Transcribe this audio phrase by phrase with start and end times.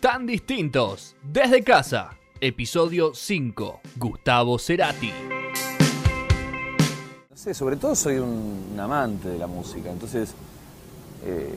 [0.00, 5.10] Tan distintos, desde casa, episodio 5, Gustavo Cerati.
[7.30, 10.34] No sé, sobre todo soy un, amante de la música, entonces
[11.24, 11.52] eh,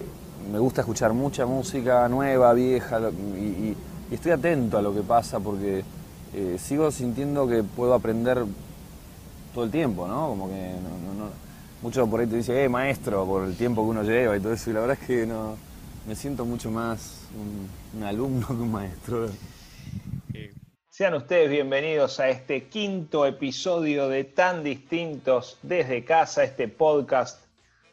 [0.52, 3.00] me gusta escuchar mucha música nueva, vieja,
[3.38, 3.76] y
[4.12, 5.84] estoy atento a lo que pasa porque
[6.34, 8.44] eh, sigo sintiendo que puedo aprender
[9.54, 10.30] todo el tiempo, ¿no?
[10.30, 11.32] Como que no, no- no-
[11.84, 14.54] mucho por ahí te dice, eh, maestro, por el tiempo que uno lleva y todo
[14.54, 15.56] eso, y la verdad es que no,
[16.06, 19.30] me siento mucho más un, un alumno que un maestro.
[20.90, 27.46] Sean ustedes bienvenidos a este quinto episodio de Tan Distintos desde casa, este podcast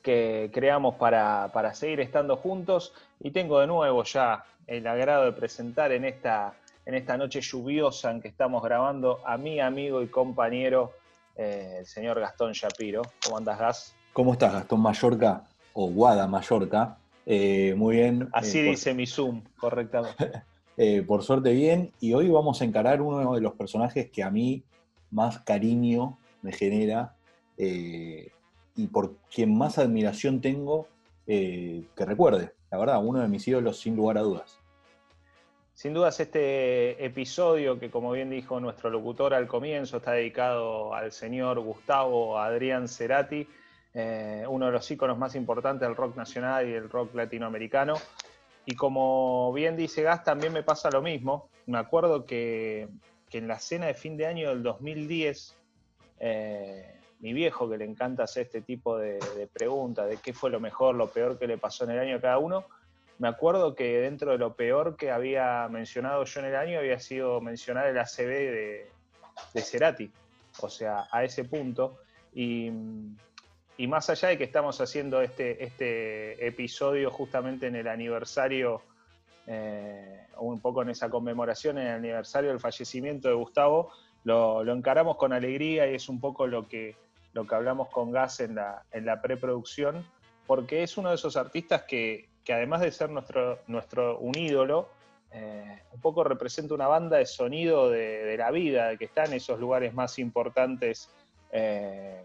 [0.03, 2.93] que creamos para, para seguir estando juntos.
[3.21, 6.55] Y tengo de nuevo ya el agrado de presentar en esta,
[6.87, 10.93] en esta noche lluviosa en que estamos grabando a mi amigo y compañero,
[11.37, 13.03] eh, el señor Gastón Shapiro.
[13.25, 13.95] ¿Cómo andas, Gas?
[14.13, 16.97] ¿Cómo estás, Gastón Mallorca o Guada Mallorca?
[17.31, 18.27] Eh, muy bien.
[18.33, 20.17] Así eh, por- dice mi Zoom, correctamente.
[20.79, 21.93] eh, por suerte bien.
[22.01, 24.65] Y hoy vamos a encarar uno de los personajes que a mí
[25.11, 27.15] más cariño me genera
[27.59, 30.89] y por quien más admiración tengo
[31.27, 32.53] que recuerde.
[32.71, 34.59] La verdad, uno de mis ídolos sin lugar a dudas.
[35.75, 41.13] Sin dudas este episodio que como bien dijo nuestro locutor al comienzo está dedicado al
[41.13, 43.47] señor Gustavo Adrián Cerati,
[43.95, 47.95] eh, uno de los íconos más importantes del rock nacional y del rock latinoamericano.
[48.67, 51.49] Y como bien dice Gas, también me pasa lo mismo.
[51.67, 52.89] Me acuerdo que,
[53.31, 55.57] que en la cena de fin de año del 2010,
[56.21, 60.51] eh, mi viejo, que le encanta hacer este tipo de, de preguntas, de qué fue
[60.51, 62.65] lo mejor, lo peor que le pasó en el año a cada uno,
[63.19, 67.01] me acuerdo que dentro de lo peor que había mencionado yo en el año había
[67.01, 68.91] sido mencionar el ACB de,
[69.55, 70.13] de Cerati,
[70.61, 71.99] o sea, a ese punto.
[72.33, 72.71] Y,
[73.79, 78.83] y más allá de que estamos haciendo este, este episodio justamente en el aniversario,
[79.47, 83.93] eh, un poco en esa conmemoración, en el aniversario del fallecimiento de Gustavo,
[84.25, 86.97] lo, lo encaramos con alegría y es un poco lo que,
[87.33, 90.05] lo que hablamos con Gas en la, en la preproducción,
[90.49, 94.89] porque es uno de esos artistas que, que además de ser nuestro, nuestro un ídolo,
[95.31, 99.61] eh, un poco representa una banda de sonido de, la vida, que está en esos
[99.61, 101.11] lugares más importantes
[101.53, 102.25] eh,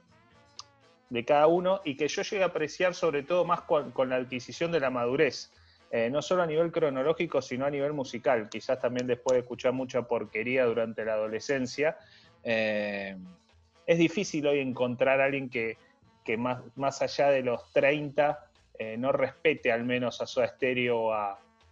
[1.14, 4.72] de cada uno y que yo llegué a apreciar sobre todo más con, la adquisición
[4.72, 5.52] de la madurez,
[5.92, 9.74] eh, no solo a nivel cronológico, sino a nivel musical, quizás también después de escuchar
[9.74, 11.98] mucha porquería durante la adolescencia.
[12.44, 13.16] eh,
[13.86, 15.78] es difícil hoy encontrar a alguien que,
[16.24, 18.40] que más, más allá de los 30
[18.80, 21.12] eh, no respete al menos a Soda Stereo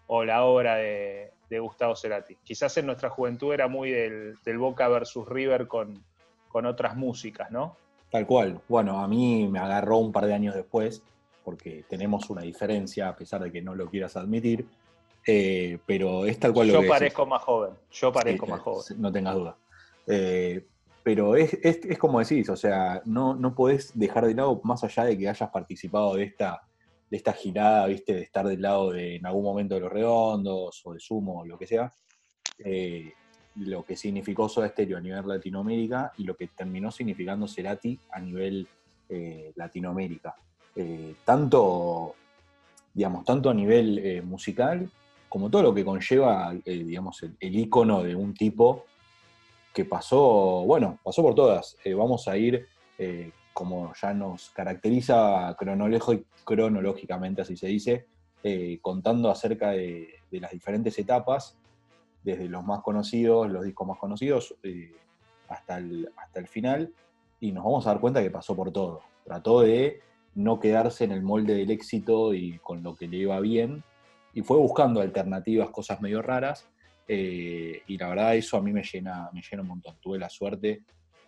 [0.07, 2.35] o, la obra de, de Gustavo Cerati.
[2.43, 6.03] Quizás en nuestra juventud era muy del, del Boca versus River con,
[6.49, 7.77] con otras músicas, ¿no?
[8.11, 8.61] Tal cual.
[8.67, 11.01] Bueno, a mí me agarró un par de años después,
[11.43, 14.67] porque tenemos una diferencia, a pesar de que no lo quieras admitir.
[15.27, 16.97] eh, pero es tal cual lo Yo que decís.
[16.99, 18.83] parezco más joven, yo parezco Sí, más eh, joven.
[19.01, 19.57] No tengas duda.
[20.07, 20.65] Eh,
[21.03, 24.83] pero es, es- es como decís, o sea, no, no podés dejar de lado, más
[24.83, 26.61] allá de que hayas participado de esta,
[27.09, 30.81] de esta girada, viste, de estar del lado de en algún momento de los redondos
[30.85, 31.91] o de Sumo o lo que sea,
[32.57, 33.13] eh,
[33.55, 38.19] lo que significó Soda Stereo a nivel Latinoamérica y lo que terminó significando Cerati a
[38.19, 38.67] nivel
[39.09, 40.35] eh, Latinoamérica.
[40.75, 42.15] Eh, tanto,
[42.93, 44.89] digamos, tanto a nivel eh, musical
[45.27, 48.85] como todo lo que conlleva, digamos, el, ícono de un tipo
[49.73, 51.77] que pasó, bueno, pasó por todas.
[51.95, 52.67] Vamos a ir,
[53.53, 55.55] como ya nos caracteriza
[56.43, 58.07] cronológicamente, así se dice,
[58.81, 61.55] contando acerca de las diferentes etapas,
[62.23, 64.93] desde los más conocidos, los discos más conocidos, eh,
[65.47, 66.93] hasta, el, hasta el final,
[67.39, 69.01] y nos vamos a dar cuenta que pasó por todo.
[69.25, 70.01] Trató de
[70.35, 73.83] no quedarse en el molde del éxito y con lo que le iba bien,
[74.33, 76.67] y fue buscando alternativas, cosas medio raras,
[77.07, 79.97] eh, y la verdad eso a mí me llena, me llena un montón.
[79.99, 80.83] Tuve la suerte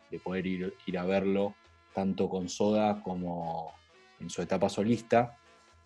[0.09, 1.55] de poder ir, ir a verlo
[1.93, 3.73] tanto con Soda como
[4.19, 5.37] en su etapa solista,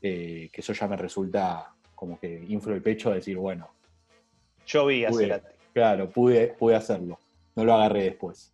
[0.02, 3.70] eh, que eso ya me resulta como que inflo el pecho a decir, bueno,
[4.68, 5.48] Yo vi a pude- Cerati.
[5.74, 7.18] claro, pude, pude hacerlo.
[7.56, 8.54] No lo agarré después.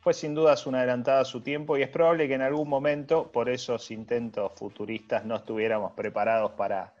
[0.00, 3.32] Fue sin dudas una adelantada a su tiempo y es probable que en algún momento,
[3.32, 6.92] por esos intentos futuristas, no estuviéramos preparados para,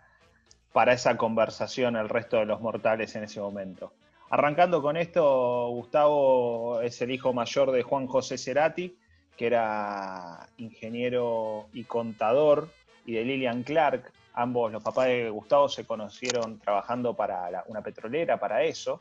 [0.72, 3.92] para esa conversación el resto de los mortales en ese momento.
[4.30, 8.96] Arrancando con esto, Gustavo es el hijo mayor de Juan José Cerati,
[9.36, 12.68] que era ingeniero y contador,
[13.04, 14.10] y de Lillian Clark.
[14.34, 19.00] Ambos, los papás de Gustavo, se conocieron trabajando para una petrolera, para eso.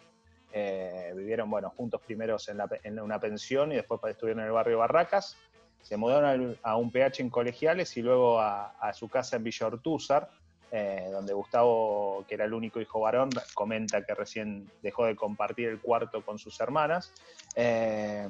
[0.51, 5.35] Eh, vivieron, bueno, juntos primeros en, una pensión y después estuvieron en el barrio Barracas.
[5.81, 10.29] Se mudaron a un PH en Colegiales y luego a, su casa en Villa Ortúzar.
[10.71, 15.69] eh, donde Gustavo, que era el único hijo varón, comenta que recién dejó de compartir
[15.69, 17.11] el cuarto con sus hermanas.
[17.55, 18.27] Eh,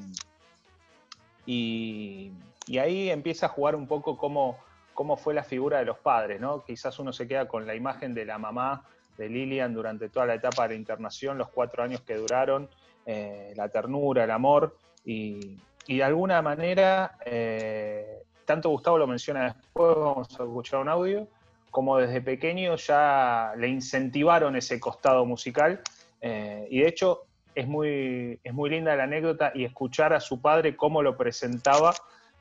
[1.46, 2.32] y,
[2.80, 4.58] ahí empieza a jugar un poco cómo,
[4.94, 6.64] cómo fue la figura de los padres, ¿no?
[6.64, 8.84] Quizás uno se queda con la imagen de la mamá
[9.18, 12.70] de Lilian durante toda la etapa de la internación, los cuatro años que duraron,
[13.06, 15.58] eh, la ternura, el amor, y,
[15.88, 21.28] de alguna manera, eh, tanto Gustavo lo menciona después, vamos a escuchar un audio,
[21.70, 25.82] como desde pequeño ya le incentivaron ese costado musical,
[26.22, 30.42] eh, y de hecho es muy, es muy linda la anécdota y escuchar a su
[30.42, 31.94] padre cómo lo presentaba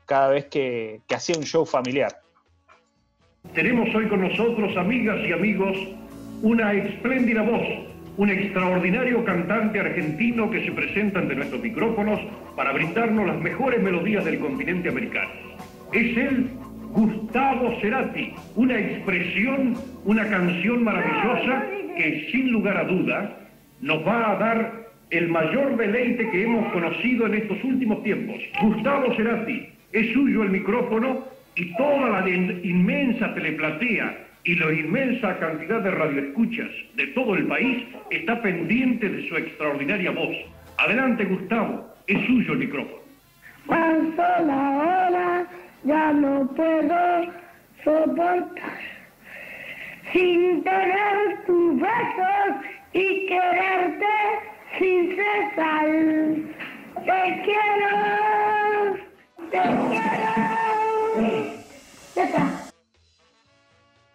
[0.05, 2.22] cada vez que, que hacía un show familiar.
[3.53, 5.77] Tenemos hoy con nosotros, amigas y amigos,
[6.41, 7.61] una espléndida voz,
[8.17, 12.19] un extraordinario cantante argentino que se presenta ante nuestros micrófonos
[12.55, 15.29] para brindarnos las mejores melodías del continente americano.
[15.91, 16.49] Es él,
[16.93, 21.63] Gustavo Cerati, una expresión, una canción maravillosa
[21.95, 23.29] que sin lugar a dudas
[23.81, 28.37] nos va a dar el mayor deleite que hemos conocido en estos últimos tiempos.
[28.63, 35.81] Gustavo Cerati, es suyo el micrófono y toda la inmensa teleplatea y la inmensa cantidad
[35.81, 40.35] de radioescuchas de todo el país está pendiente de su extraordinaria voz.
[40.77, 43.03] Adelante, Gustavo, es suyo el micrófono.
[43.67, 44.69] Pasó la
[45.07, 45.47] hora,
[45.83, 47.31] ya no puedo
[47.83, 48.79] soportar.
[50.11, 54.05] Sin tener tus besos y quererte
[54.77, 55.87] sin cesar.
[57.05, 58.97] Te quiero,
[59.49, 60.22] te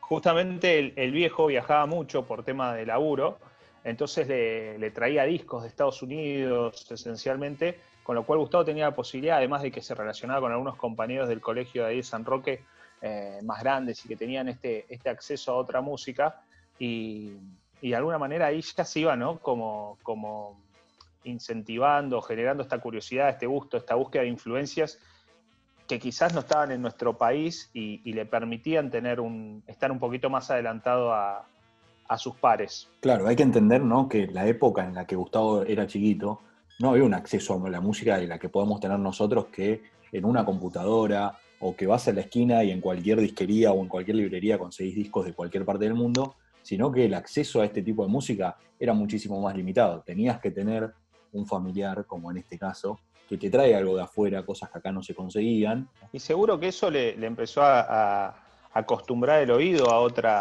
[0.09, 3.39] justamente el, viejo viajaba mucho por tema de laburo,
[3.85, 9.37] entonces le, traía discos de Estados Unidos esencialmente, con lo cual Gustavo tenía la posibilidad,
[9.37, 12.63] además de que se relacionaba con algunos compañeros del colegio de ahí de San Roque
[13.03, 16.41] eh, más grandes y que tenían este, este acceso a otra música,
[16.79, 17.35] y,
[17.83, 19.39] de alguna manera ahí ya se iba, ¿no?
[19.41, 20.59] Como, como
[21.25, 24.99] incentivando, generando esta curiosidad, este gusto, esta búsqueda de influencias
[25.89, 30.29] que quizás no estaban en nuestro país y, le permitían tener un, estar un poquito
[30.29, 31.47] más adelantado a,
[32.17, 32.89] sus pares.
[33.01, 34.09] Claro, hay que entender ¿no?
[34.09, 36.41] que la época en la que Gustavo era chiquito,
[36.79, 40.25] no había un acceso a la música de la que podemos tener nosotros que en
[40.25, 44.17] una computadora o que vas a la esquina y en cualquier disquería o en cualquier
[44.17, 48.05] librería conseguís discos de cualquier parte del mundo, sino que el acceso a este tipo
[48.05, 50.01] de música era muchísimo más limitado.
[50.01, 50.91] Tenías que tener
[51.33, 52.99] un familiar, como en este caso,
[53.29, 55.89] que te trae algo de afuera, cosas que acá no se conseguían.
[56.13, 58.35] Y seguro que eso le, empezó a,
[58.73, 60.39] acostumbrar el oído a otra,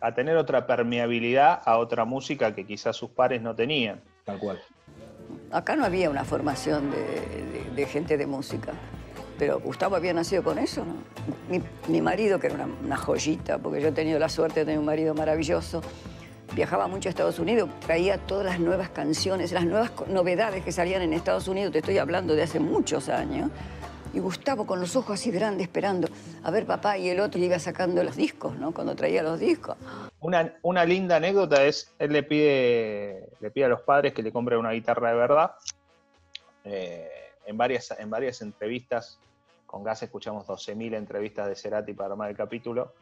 [0.00, 4.00] a, tener otra permeabilidad a otra música que quizás sus pares no tenían.
[4.24, 4.60] Tal cual.
[5.50, 8.72] Acá no había una formación de, gente de música,
[9.38, 10.94] pero Gustavo había nacido con eso, ¿no?
[11.88, 14.78] Mi, marido, que era una, una joyita, porque yo he tenido la suerte de tener
[14.78, 15.82] un marido maravilloso,
[16.54, 21.02] viajaba mucho a Estados Unidos, traía todas las nuevas canciones, las nuevas novedades que salían
[21.02, 23.50] en Estados Unidos, te estoy hablando de hace muchos años.
[24.12, 26.06] Y Gustavo con los ojos así grandes esperando
[26.44, 28.72] a ver papá y el otro iba sacando los discos, ¿no?
[28.72, 29.76] Cuando traía los discos.
[30.20, 34.30] Una, una linda anécdota es, él le pide, le pide a los padres que le
[34.30, 35.50] compren una guitarra de verdad.
[36.62, 37.10] Eh,
[37.44, 39.18] en, varias, en varias entrevistas
[39.66, 42.92] con Gas escuchamos 12.000 entrevistas de Cerati para armar el capítulo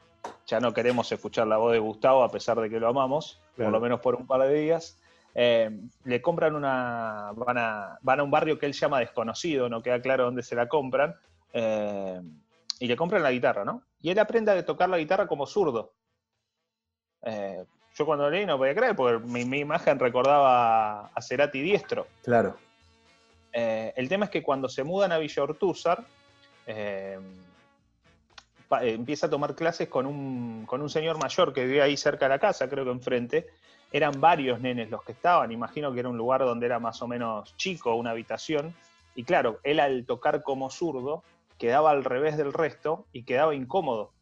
[0.47, 3.71] ya no queremos escuchar la voz de Gustavo a pesar de que lo amamos, por
[3.71, 4.99] lo menos por un par de días.
[5.35, 5.71] Eh,
[6.05, 7.31] le compran una.
[7.35, 10.55] Van a, van a un barrio que él llama desconocido, no queda claro dónde se
[10.55, 11.15] la compran,
[11.53, 12.21] eh,
[12.79, 13.83] y le compran la guitarra, ¿no?
[14.01, 15.95] Y él aprende a tocar la guitarra como zurdo.
[17.23, 22.07] Eh, yo cuando leí no podía creer, porque mi, imagen recordaba a Cerati diestro.
[22.23, 22.57] Claro.
[23.53, 26.05] el tema es que cuando se mudan a Villa Ortúzar,
[28.81, 32.31] empieza a tomar clases con un, con un señor mayor que vive ahí cerca de
[32.31, 33.47] la casa, creo que enfrente.
[33.93, 37.09] Eran varios nenes los que estaban, imagino que era un lugar donde era más o
[37.09, 38.75] menos chico, una habitación.
[39.15, 41.23] Y claro, él al tocar como zurdo
[41.59, 44.13] quedaba al revés del resto y quedaba incómodo.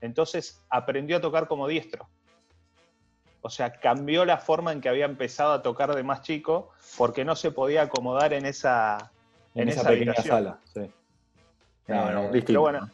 [0.00, 2.08] Entonces aprendió a tocar como diestro.
[3.42, 7.24] O sea, cambió la forma en que había empezado a tocar de más chico porque
[7.24, 9.12] no se podía acomodar en esa,
[9.54, 10.58] en, esa, pequeña sala.
[10.72, 10.80] Sí.
[11.88, 12.90] Eh, pero bueno,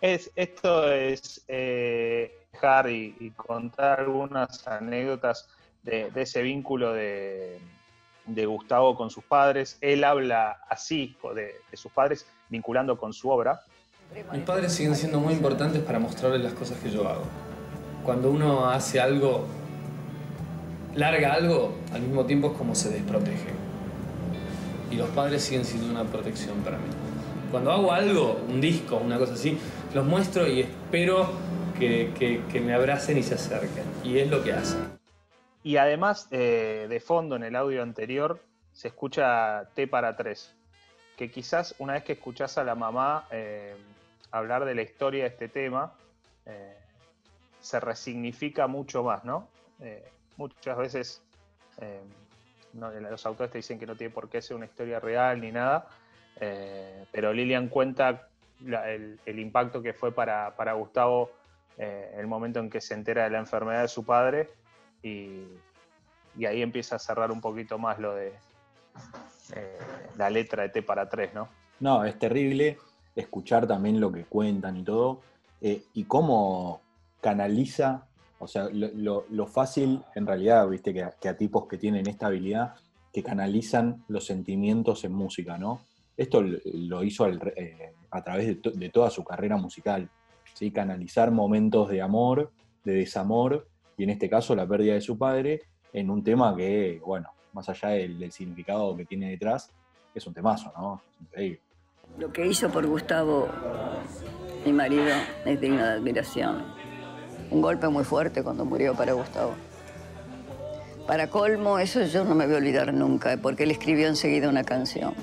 [0.00, 5.48] es, esto es eh, dejar y, contar algunas anécdotas
[5.82, 7.58] de, ese vínculo de,
[8.26, 9.78] de, Gustavo con sus padres.
[9.80, 13.62] Él habla así de, de, sus padres, vinculando con su obra.
[14.32, 17.24] Mis padres siguen siendo muy importantes para mostrarles las cosas que yo hago.
[18.04, 19.46] Cuando uno hace algo,
[20.94, 23.52] larga algo, al mismo tiempo es como se desprotege.
[24.90, 26.86] Y los padres siguen siendo una protección para mí.
[27.50, 29.58] Cuando hago algo, un disco, una cosa así,
[29.94, 31.30] los muestro y espero
[31.78, 33.84] que, me abracen y se acerquen.
[34.04, 34.98] Y es lo que hacen.
[35.62, 38.42] Y además, eh, de fondo, en el audio anterior,
[38.72, 40.54] se escucha T para tres.
[41.16, 43.74] Que quizás una vez que escuchás a la mamá eh,
[44.30, 45.92] hablar de la historia de este tema,
[46.46, 46.76] eh,
[47.60, 49.48] se resignifica mucho más, ¿no?
[50.36, 51.22] Muchas veces
[52.72, 55.86] los autores te dicen que no tiene por qué ser una historia real ni nada,
[57.12, 58.28] pero Lilian cuenta
[58.66, 61.30] el, impacto que fue para, para Gustavo
[61.76, 64.50] eh, el momento en que se entera de la enfermedad de su padre
[65.02, 65.44] y,
[66.44, 68.32] ahí empieza a cerrar un poquito más lo de
[69.54, 69.78] eh,
[70.16, 71.48] la letra de T para tres, ¿no?
[71.80, 72.78] No, es terrible
[73.16, 75.20] escuchar también lo que cuentan y todo,
[75.60, 76.80] eh, y cómo
[77.20, 78.06] canaliza,
[78.38, 82.74] o sea, lo, lo- fácil en realidad, viste, que a tipos que tienen esta habilidad,
[83.12, 85.80] que canalizan los sentimientos en música, ¿no?
[86.18, 90.10] Esto lo, hizo eh, a través de, to- de toda su carrera musical.
[90.74, 92.50] Canalizar momentos de amor,
[92.82, 97.00] de desamor, y en este caso la pérdida de su padre, en un tema que,
[97.06, 99.70] bueno, más allá del, del significado que tiene detrás,
[100.12, 101.00] es un temazo, ¿no?
[101.14, 101.60] Es increíble.
[102.18, 103.48] Lo que hizo por Gustavo,
[104.66, 106.64] mi marido, es digno de admiración.
[107.52, 109.52] Un golpe muy fuerte cuando murió para Gustavo.
[111.06, 114.64] Para colmo, eso yo no me voy a olvidar nunca, porque él escribió enseguida una
[114.64, 115.14] canción.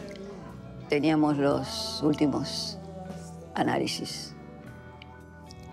[0.89, 2.77] Teníamos los últimos
[3.55, 4.33] análisis.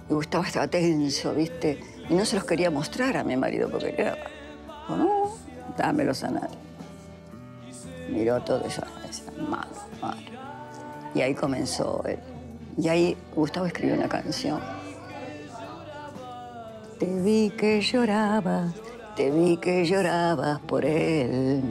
[0.08, 1.80] Y Gustavo estaba tenso, ¿viste?
[2.08, 4.16] Y no se los quería mostrar a mi marido porque era,
[4.88, 5.36] "Oh, no,
[5.76, 6.58] dame los análisis.
[8.10, 10.20] Miró todo eso, decía, malo, malo.
[11.14, 12.18] Y ahí comenzó él.
[12.76, 14.60] Y ahí Gustavo escribió una canción.
[16.98, 18.74] Te vi que llorabas,
[19.16, 21.62] te vi que llorabas por él.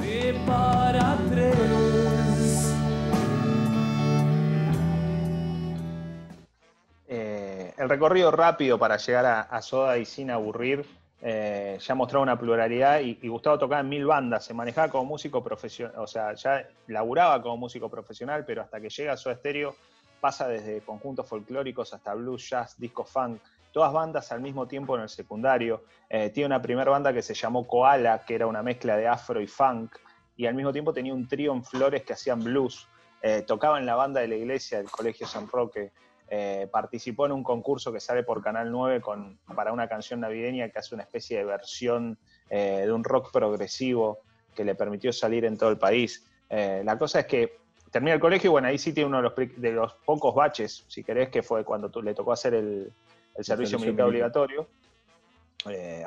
[7.82, 10.86] El recorrido rápido para llegar a, Soda y sin aburrir
[11.20, 15.06] eh, ya mostraba una pluralidad y, y Gustavo tocaba en mil bandas, se manejaba como
[15.06, 19.36] músico profesional, o sea, ya laburaba como músico profesional, pero hasta que llega a Soda
[19.36, 19.76] Stereo
[20.20, 25.02] pasa desde conjuntos folclóricos hasta blues, jazz, disco funk, todas bandas al mismo tiempo en
[25.02, 25.84] el secundario.
[26.08, 29.42] Eh, tiene una primera banda que se llamó Koala, que era una mezcla de afro
[29.42, 29.96] y funk,
[30.38, 32.88] y al mismo tiempo tenía un trío en Flores que hacían blues.
[33.24, 35.92] Eh, tocaba en la banda de la iglesia del Colegio San Roque.
[36.34, 40.70] Eh, participó en un concurso que sale por Canal 9 con, para una canción navideña
[40.70, 42.18] que hace una especie de versión
[42.50, 44.20] eh, de un rock progresivo
[44.56, 46.26] que le permitió salir en todo el país.
[46.50, 47.58] Eh, la cosa es que
[47.92, 50.86] termina el colegio y bueno, ahí sí tiene uno de los, de los pocos baches,
[50.88, 52.94] si querés, que fue cuando tú- le tocó hacer el,
[53.36, 54.08] el servicio servicio militar militar.
[54.08, 54.68] obligatorio,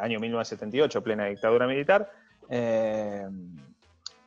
[0.01, 2.11] año 1978, plena dictadura militar.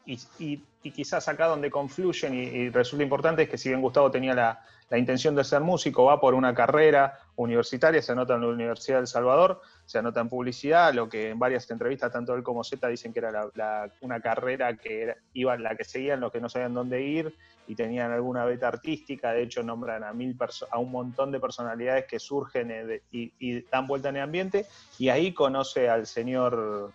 [0.07, 4.63] Y, quizás acá donde confluyen y, resulta importante es que si bien Gustavo tenía la,
[4.89, 8.99] la intención de ser músico, va por una carrera universitaria, se anota en la Universidad
[8.99, 12.87] del Salvador, se anota en publicidad, lo que en varias entrevistas, tanto él como Z,
[12.87, 16.47] dicen que era la- una carrera que era, iba, la que seguían los que no
[16.47, 17.35] sabían dónde ir
[17.67, 20.37] y tenían alguna beta artística, de hecho nombran a, mil
[20.71, 24.65] a un montón de personalidades que surgen eh, y dan vuelta en el ambiente,
[24.97, 26.93] y ahí conoce al señor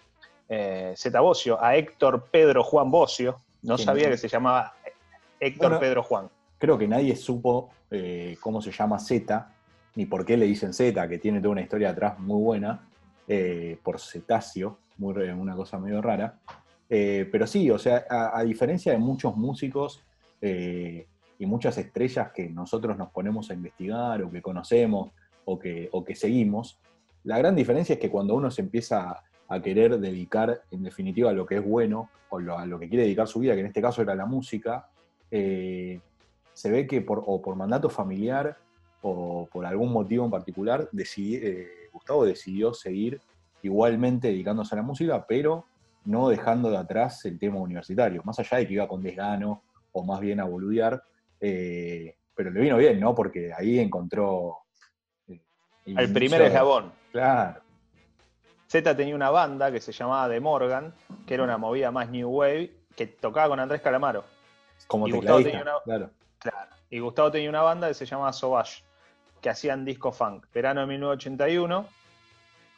[0.53, 4.75] eh, Bocio, a Héctor Pedro Juan Bocio, no sabía que se llamaba
[5.41, 6.29] Héctor Bueno, Pedro Juan.
[6.59, 9.51] Creo que nadie supo eh, cómo se llama Z,
[9.95, 12.87] ni por qué le dicen Z, que tiene toda una historia atrás muy buena,
[13.27, 16.39] eh, por cetáceo, muy, una cosa medio rara.
[16.89, 20.03] Eh, pero sí, o sea, a, a diferencia de muchos músicos
[20.43, 25.13] y muchas estrellas que nosotros nos ponemos a investigar o que conocemos
[25.45, 26.81] o que, o que seguimos,
[27.25, 29.23] la gran diferencia es que cuando uno se empieza
[29.55, 32.89] a, querer dedicar en definitiva a lo que es bueno o lo- a lo que
[32.89, 34.89] quiere dedicar su vida, que en este caso era la música,
[35.31, 36.01] eh,
[36.53, 38.57] se ve que por, o por mandato familiar
[39.03, 43.21] o por algún motivo en particular, decidi- eh, Gustavo decidió seguir
[43.63, 45.67] igualmente dedicándose a la música, pero
[46.05, 50.05] no dejando de atrás el tema universitario, más allá de que iba con desgano o
[50.05, 51.03] más bien a boludear,
[51.41, 53.15] eh, pero le vino bien, ¿no?
[53.15, 54.59] Porque ahí encontró...
[55.85, 56.93] El primer eslabón.
[57.11, 57.62] Claro,
[58.73, 60.95] Z tenía una banda que se llamaba The Morgan,
[61.27, 64.25] que era una movida más New Wave, que tocaba con Andrés Calamaro.
[64.87, 66.11] como Y Gustavo tenía una- claro.
[66.39, 66.71] Claro.
[66.89, 68.83] Y Gustavo tenía una banda que se llamaba Sauvage,
[69.43, 70.47] que hacían disco funk.
[70.55, 71.87] Verano de 1981,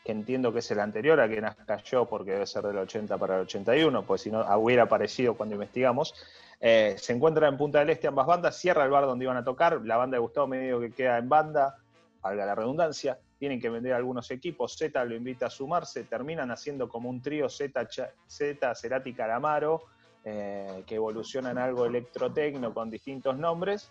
[0.04, 3.16] que entiendo que es el anterior a que nazca yo, porque debe ser del 80
[3.16, 6.12] para el 81, pues si no hubiera aparecido cuando investigamos.
[6.60, 9.44] Eh, se encuentran en Punta del Este ambas bandas, cierra el bar donde iban a
[9.44, 11.76] tocar, la banda de Gustavo medio que queda en banda,
[12.20, 16.88] valga la redundancia, tienen que vender algunos equipos, Z lo invita a sumarse, terminan haciendo
[16.88, 17.86] como un trío Z,
[18.26, 19.82] Cerati Calamaro,
[20.24, 23.90] eh, que evoluciona en algo electrotecno con distintos nombres.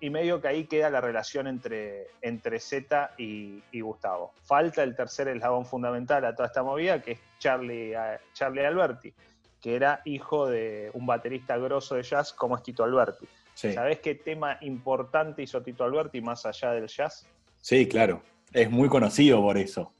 [0.00, 4.32] y medio que ahí queda la relación entre, entre Z y, y Gustavo.
[4.42, 9.12] Falta el tercer eslabón fundamental a toda esta movida, que es Charlie, eh, Charlie Alberti,
[9.60, 13.28] que era hijo de un baterista grosso de jazz como es Tito Alberti.
[13.52, 13.72] Sí.
[13.74, 17.26] ¿Sabés qué tema importante hizo Tito Alberti más allá del jazz?
[17.58, 18.22] Sí, claro.
[18.52, 19.92] Es muy conocido por eso.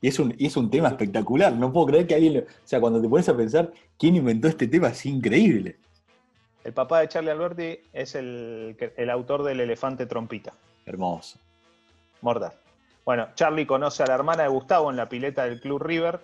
[0.00, 1.52] Y es un, y es un tema espectacular.
[1.52, 2.34] No puedo creer que alguien.
[2.34, 5.76] lo- O sea, cuando te pones a pensar quién inventó este tema, es increíble.
[6.64, 10.52] El papá de Charlie Alberti es el, el autor del Elefante Trompita.
[10.86, 11.38] Hermoso.
[12.20, 12.52] Mortal.
[13.04, 16.20] Bueno, Charlie conoce a la hermana de Gustavo en la pileta del Club River.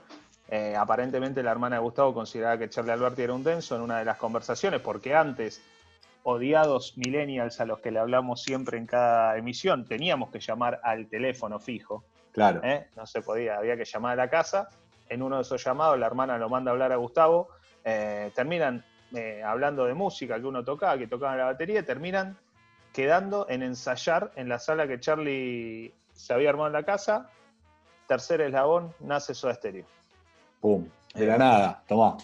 [0.49, 3.99] Eh, aparentemente la hermana de Gustavo consideraba que Charlie Alberti era un denso en una
[3.99, 5.61] de las conversaciones, porque antes,
[6.31, 11.09] odiados millennials a los que le hablamos siempre en cada emisión, teníamos que llamar al
[11.09, 12.05] teléfono fijo.
[12.33, 12.61] Claro.
[12.63, 12.89] ¿eh?
[12.97, 14.69] No se podía, había que llamar a la casa.
[15.09, 17.49] En uno de esos llamados, la hermana lo manda a hablar a Gustavo.
[17.83, 22.37] eh, terminan eh, hablando de música que uno tocaba, que tocaban la batería, terminan
[22.93, 27.31] quedando en ensayar en la sala que Charlie se había armado en la casa.
[28.07, 29.87] Tercer eslabón, nace Soda Stereo.
[30.61, 30.87] Pum.
[31.15, 31.83] De la nada.
[31.89, 32.19] Tomá.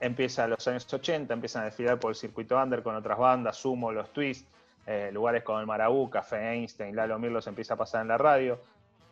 [0.00, 3.92] Empieza los años 80, empiezan a desfilar por el circuito under con otras bandas, Sumo,
[3.92, 4.48] Los Twist,
[4.86, 8.18] eh, lugares como el Marabú, Café Einstein, Lalo Mir los empieza a pasar en la
[8.18, 8.58] radio.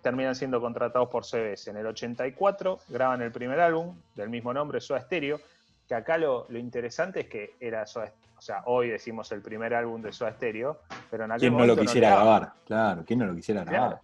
[0.02, 1.70] Terminan siendo contratados por CBS.
[1.70, 5.40] En el 84 graban el primer álbum del mismo nombre, Soda Stereo,
[5.86, 9.74] que acá lo, lo interesante es que era Soda o sea, hoy decimos el primer
[9.74, 10.78] álbum de Soda Stereo,
[11.10, 12.24] pero en aquel ¿Quién no lo quisiera daban.
[12.24, 12.52] grabar?
[12.64, 13.88] Claro, ¿quién no lo quisiera grabar?
[13.88, 14.02] Claro.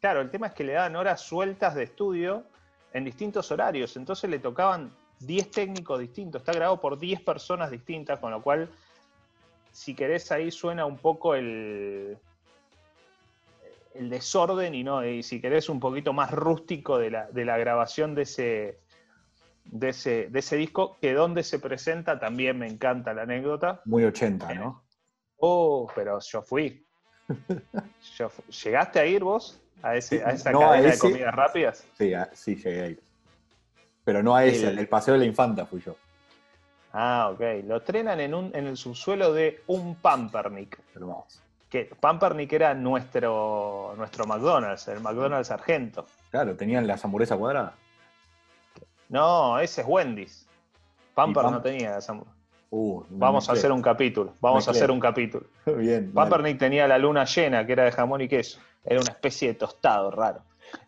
[0.00, 2.44] Claro, el tema es que le daban horas sueltas de estudio
[2.92, 8.18] en distintos horarios, entonces le tocaban 10 técnicos distintos, está grabado por 10 personas distintas,
[8.20, 8.70] con lo cual,
[9.72, 12.16] si querés, ahí suena un poco el,
[13.94, 17.58] el desorden y, no, y si querés un poquito más rústico de la, de la
[17.58, 18.78] grabación de ese,
[19.64, 23.82] de, ese, de ese disco, que donde se presenta también me encanta la anécdota.
[23.84, 24.84] Muy 80, ¿no?
[25.38, 26.84] Oh, pero yo fui.
[28.16, 28.30] Yo
[28.64, 31.86] ¿Llegaste a ir vos a, ese, a esa No, a cadena ese- de comidas rápidas?
[31.96, 32.98] Sí, a- sí, llegué ahí.
[34.08, 35.94] Pero no a ese, El- paseo de la infanta fui yo.
[36.94, 37.42] Ah, ok.
[37.66, 40.80] Lo estrenan en, un, en el subsuelo de un Pampernick.
[40.96, 41.40] Hermoso.
[41.68, 46.06] Que Pampernick era nuestro, nuestro McDonald's, el McDonald's Argento.
[46.30, 47.74] Claro, tenían las hamburguesas cuadradas.
[49.10, 50.46] No, ese es Wendy's.
[51.12, 52.14] Pamper Pam- no tenía esa.
[52.70, 54.32] Uh, me Vamos a hacer un capítulo.
[54.40, 55.44] Vamos a hacer un capítulo.
[55.66, 56.10] Bien.
[56.14, 58.58] Pampernick tenía la luna llena, que era de jamón y queso.
[58.86, 60.40] Era una especie de tostado raro.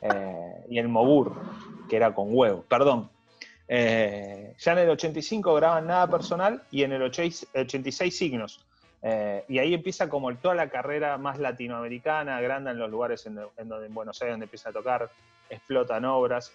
[0.03, 1.35] Eh, y el mogur,
[1.89, 2.65] que era con huevo.
[2.69, 3.11] Perdón.
[3.69, 8.65] Eh, ya en el 85 graban Nada Personal y en el 86 86 Signos.
[9.03, 13.39] Eh, y ahí empieza como toda la carrera más latinoamericana, grande en los lugares en,
[13.57, 15.11] en donde en Buenos Aires donde empieza a tocar,
[15.49, 16.53] explotan obras.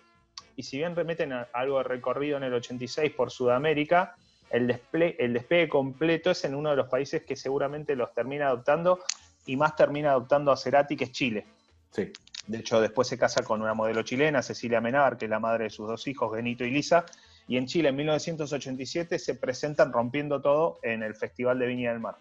[0.57, 4.15] Y si bien remeten a algo de recorrido en el 86 por Sudamérica,
[4.49, 8.47] el, desple- el despegue completo es en uno de los países que seguramente los termina
[8.47, 8.99] adoptando
[9.45, 11.45] y más termina adoptando a Cerati, que es Chile.
[11.91, 12.11] Sí.
[12.47, 15.65] De hecho, después se casa con una modelo chilena, Cecilia Menar, que es la madre
[15.65, 17.05] de sus dos hijos, Benito y Lisa.
[17.47, 21.99] Y en Chile, en 1987, se presentan rompiendo todo en el Festival de Viña del
[21.99, 22.17] Mar.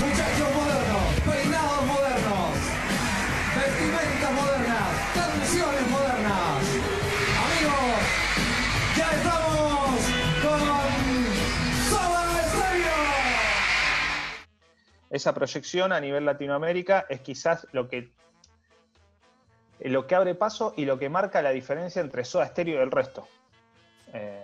[0.00, 2.50] Muchachos modernos, peinados modernos,
[3.56, 6.58] vestimentas modernas, canciones modernas.
[7.44, 8.00] Amigos,
[8.96, 10.00] ya estamos
[10.42, 10.60] con
[11.88, 13.02] Soda Stereo.
[15.10, 18.12] esa proyección a nivel Latinoamérica es quizás lo que,
[19.90, 22.90] lo que abre paso y lo que marca la diferencia entre Soda Stereo y el
[22.90, 23.26] resto.
[24.12, 24.42] Eh,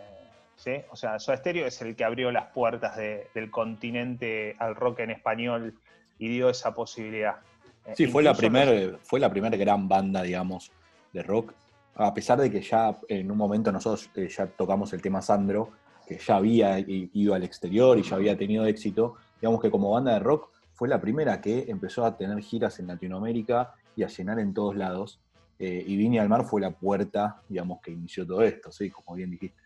[0.57, 0.73] ¿sí?
[0.91, 5.01] O sea, Soda Stereo es el que abrió las puertas de- del continente al rock
[5.01, 5.75] en español
[6.19, 7.37] y dio esa posibilidad.
[7.87, 8.35] Eh, Sí, fue la,
[9.03, 10.71] fue la primera gran banda, digamos,
[11.13, 11.53] de rock.
[11.95, 15.71] A pesar de que ya en un momento nosotros eh, ya tocamos el tema Sandro,
[16.07, 20.15] que ya había ido al exterior y ya había tenido éxito, digamos que como banda
[20.15, 24.39] de rock fue la primera que empezó a tener giras en Latinoamérica y a llenar
[24.39, 25.21] en todos lados.
[25.59, 29.17] Eh, y Viña del Mar fue la puerta, digamos, que inició todo esto, sí, como
[29.17, 29.61] bien dijiste.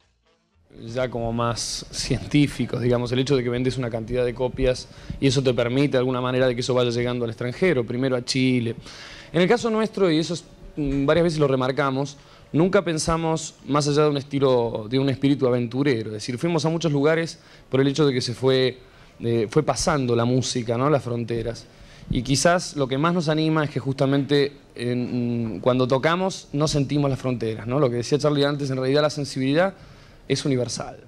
[0.87, 4.89] ya como más científicos, digamos, el hecho de que vendes una cantidad de copias
[5.21, 8.17] y eso te permite de alguna manera de que eso vaya llegando al extranjero, primero
[8.17, 8.75] a Chile.
[9.35, 10.45] En el caso nuestro, y eso es,
[10.77, 12.17] mm, varias veces lo remarcamos,
[12.53, 16.71] nunca pensamos más allá de un estilo, de un espíritu aventurero, es decir, fuimos a
[16.71, 18.79] muchos lugares por el hecho de que se fue,
[19.21, 20.89] eh, fue pasando la música, ¿no?
[20.89, 21.67] las fronteras.
[22.15, 27.09] Y quizás lo que más nos anima es que justamente en- cuando tocamos no sentimos
[27.09, 27.81] las fronteras, ¿no?
[27.81, 29.73] Lo que decía Charlie antes, en realidad la sensibilidad
[30.29, 30.99] es universal.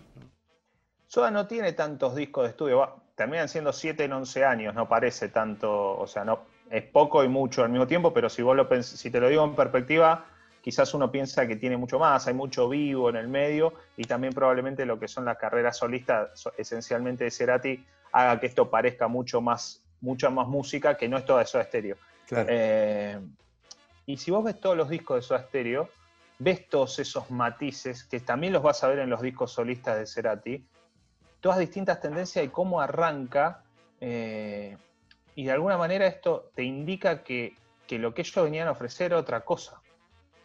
[1.07, 5.29] Soda no tiene tantos discos de estudio, terminan siendo 7 en 11 años, no parece
[5.29, 6.41] tanto, o sea, no
[6.71, 9.45] es poco y mucho al mismo tiempo, pero si vos lo si te lo digo
[9.45, 10.25] en perspectiva,
[10.63, 14.33] quizás uno piensa que tiene mucho más, hay mucho vivo en el medio y también
[14.33, 19.07] probablemente lo que son las carreras solistas, so- esencialmente de Cerati, haga que esto parezca
[19.07, 21.97] mucho más, mucha más música que no es toda de Soda Stereo.
[22.29, 22.47] Claro.
[22.51, 23.19] Eh,
[24.07, 25.89] y si vos ves todos los discos de Soda Stereo,
[26.39, 30.07] ves todos esos matices, que también los vas a ver en los discos solistas de
[30.07, 30.67] Cerati,
[31.41, 33.63] todas distintas tendencias y cómo arranca,
[34.01, 34.77] eh,
[35.35, 37.55] y de alguna manera esto te indica que,
[37.87, 39.81] que lo que ellos venían a ofrecer era otra cosa.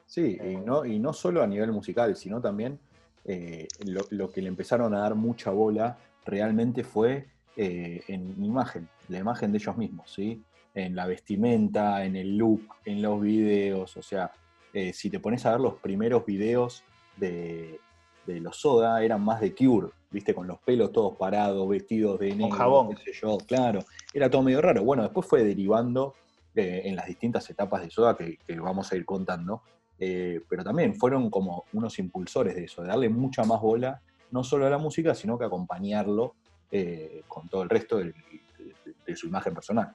[0.05, 2.79] Sí, y no, y no solo a nivel musical, sino también
[3.25, 8.87] eh, lo, lo que le empezaron a dar mucha bola realmente fue eh, en imagen,
[9.07, 10.41] la imagen de ellos mismos, ¿sí?
[10.73, 14.31] En la vestimenta, en el look, en los videos, o sea,
[14.73, 16.83] eh, si te pones a ver los primeros videos
[17.17, 17.79] de,
[18.25, 20.33] de los Soda, eran más de Cure, ¿viste?
[20.33, 22.89] Con los pelos todos parados, vestidos de negro, jabón.
[22.95, 23.79] qué sé yo, claro,
[24.13, 24.83] era todo medio raro.
[24.83, 26.13] Bueno, después fue derivando
[26.55, 29.63] eh, en las distintas etapas de Soda que, que vamos a ir contando,
[29.99, 34.43] eh, pero también fueron como unos impulsores de eso, de darle mucha más bola, no
[34.43, 36.35] solo a la música, sino que acompañarlo
[36.71, 39.93] eh, con todo el resto del- de, de su imagen personal.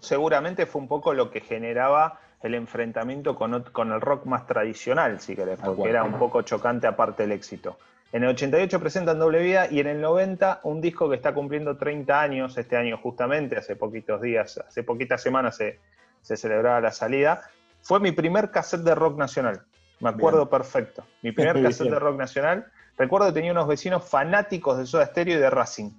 [0.00, 5.36] Seguramente fue un poco lo que generaba el enfrentamiento con, el rock más tradicional, si
[5.36, 7.78] querés, porque era un poco chocante aparte del éxito.
[8.10, 11.76] En el 88 presentan Doble Vida y en el 90 un disco que está cumpliendo
[11.76, 15.78] 30 años, este año justamente, hace poquitos días, hace poquitas semanas se,
[16.20, 17.42] se celebraba la salida.
[17.80, 19.62] Fue mi primer cassette de rock nacional,
[20.00, 20.50] me acuerdo Bien.
[20.50, 21.06] perfecto.
[21.22, 22.66] Mi primer cassette de rock nacional.
[22.96, 25.90] Recuerdo que tenía unos vecinos fanáticos de Soda Stereo y de Racing.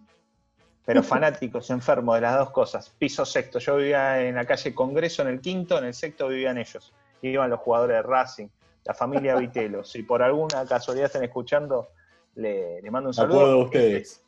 [0.85, 2.89] Pero fanáticos, enfermos de las dos cosas.
[2.89, 3.59] Piso sexto.
[3.59, 6.93] Yo vivía en la calle Congreso, en el quinto, en el sexto vivían ellos.
[7.21, 8.47] Iban los jugadores de Racing,
[8.83, 9.83] la familia Vitelo.
[9.83, 11.89] Si por alguna casualidad están escuchando,
[12.35, 13.65] le, le mando un Me acuerdo saludo.
[13.65, 14.21] ustedes.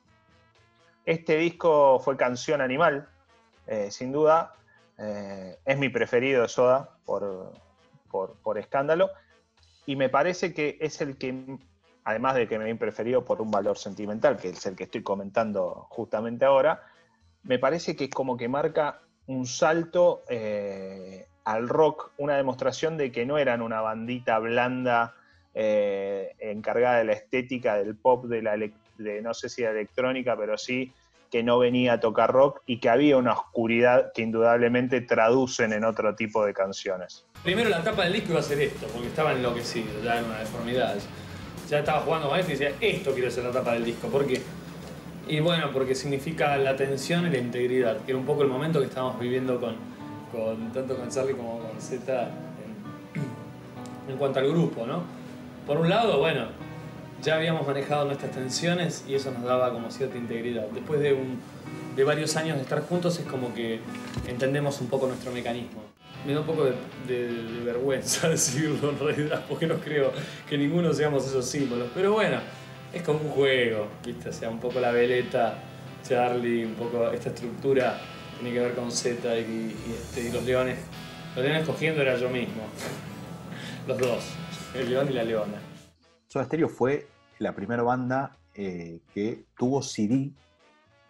[1.06, 3.08] Este disco fue Canción Animal,
[3.67, 4.56] eh, sin duda.
[4.97, 7.51] Eh, es mi preferido de Soda por,
[8.10, 9.10] por, por escándalo.
[9.86, 11.58] Y me parece que es el que,
[12.06, 15.04] además de que me he preferido por un valor sentimental, que es el que estoy
[15.04, 16.84] comentando justamente ahora,
[17.44, 23.12] me parece que es como que marca un salto eh, al rock, una demostración de
[23.12, 25.15] que no eran una bandita blanda
[25.56, 30.38] eh, encargada de la estética del pop, de la de no sé si de electrónica,
[30.38, 30.94] pero sí
[31.32, 35.84] que no venía a tocar rock y que había una oscuridad que indudablemente traducen en
[35.84, 37.26] otro tipo de canciones.
[37.44, 40.39] Primero la tapa del disco iba a ser esto, porque estaba enloquecido, ya era una
[40.39, 40.96] deformidad.
[41.69, 44.08] Ya estaba jugando con esto y decía, esto quiero ser la tapa del disco.
[44.08, 44.41] ¿Por qué?
[45.28, 48.80] Y bueno, porque significa la tensión y la integridad, que era un poco el momento
[48.80, 49.75] que estábamos viviendo con,
[50.32, 52.30] con tanto con Charlie como con Z
[54.08, 55.01] en, en cuanto al grupo, ¿no?
[55.65, 56.45] Por un lado, bueno,
[57.23, 60.67] ya habíamos manejado nuestras tensiones y eso nos daba como cierta integridad.
[60.67, 61.39] Después de, un,
[61.95, 63.80] de varios años de estar juntos es como que
[64.28, 65.82] entendemos un poco nuestro mecanismo.
[66.26, 70.12] Me da un poco de, vergüenza decirlo en realidad, porque no creo
[70.50, 71.90] que ninguno seamos esos símbolos.
[71.94, 72.40] Pero bueno,
[72.92, 74.30] es como un juego, ¿viste?
[74.30, 75.60] O sea, un poco la veleta,
[76.04, 78.00] Charlie, un poco esta estructura
[78.40, 80.80] tiene que ver con Z y, este, los leones.
[81.36, 82.64] Los leones cogiendo era yo mismo.
[83.88, 84.24] Los dos,
[84.74, 85.60] el león y la leona.
[86.28, 87.06] Soda Stereo fue
[87.38, 90.32] la primera banda eh, que tuvo CD,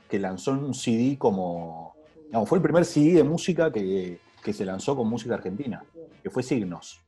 [0.09, 1.95] que lanzó un CD como.
[2.25, 5.83] digamos, fue el primer CD de música que, que se lanzó con música argentina,
[6.21, 7.01] que fue Signos.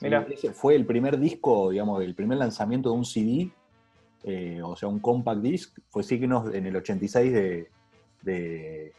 [0.00, 0.26] Mira.
[0.30, 3.50] Ese fue el primer disco, digamos, el primer lanzamiento de un CD,
[4.22, 7.70] eh, o sea, un compact disc, fue Signos en el 86 de,
[8.22, 8.92] de,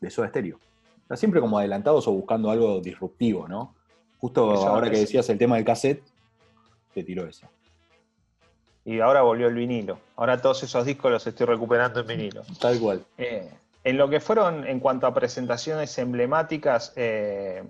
[0.00, 0.58] de Soda Stereo.
[1.02, 3.76] Está siempre como adelantados o buscando algo disruptivo, ¿no?
[4.18, 6.02] Justo Eso ahora que decías el tema del cassette,
[6.92, 7.48] te tiró esa.
[8.84, 10.00] Y ahora volvió el vinilo.
[10.16, 12.42] Ahora todos esos discos los estoy recuperando en vinilo.
[12.60, 13.04] Tal cual.
[13.18, 13.52] Eh,
[13.86, 17.62] en lo que fueron en cuanto a presentaciones emblemáticas eh,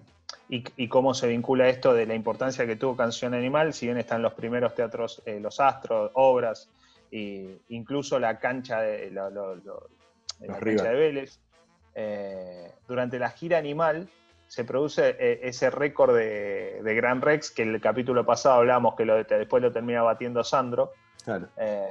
[0.48, 3.98] y, y cómo se vincula esto de la importancia que tuvo Canción Animal, si bien
[3.98, 6.70] están los primeros teatros, eh, los Astros, obras,
[7.12, 9.88] e incluso la cancha de, lo- lo- lo-
[10.40, 11.38] la cancha de Vélez,
[11.94, 14.08] eh, durante la gira Animal
[14.48, 19.22] se produce ese récord de, de Gran Rex, que el capítulo pasado hablamos que lo,
[19.22, 20.92] después lo termina batiendo Sandro.
[21.24, 21.48] Claro.
[21.58, 21.88] Eh,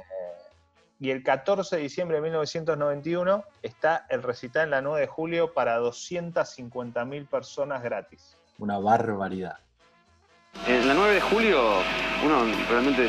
[0.98, 5.52] y el 14 de diciembre de 1991 está el recital en la 9 de julio
[5.52, 8.36] para 250.000 personas gratis.
[8.58, 9.58] Una barbaridad.
[10.66, 11.62] En la 9 de julio
[12.24, 13.08] uno realmente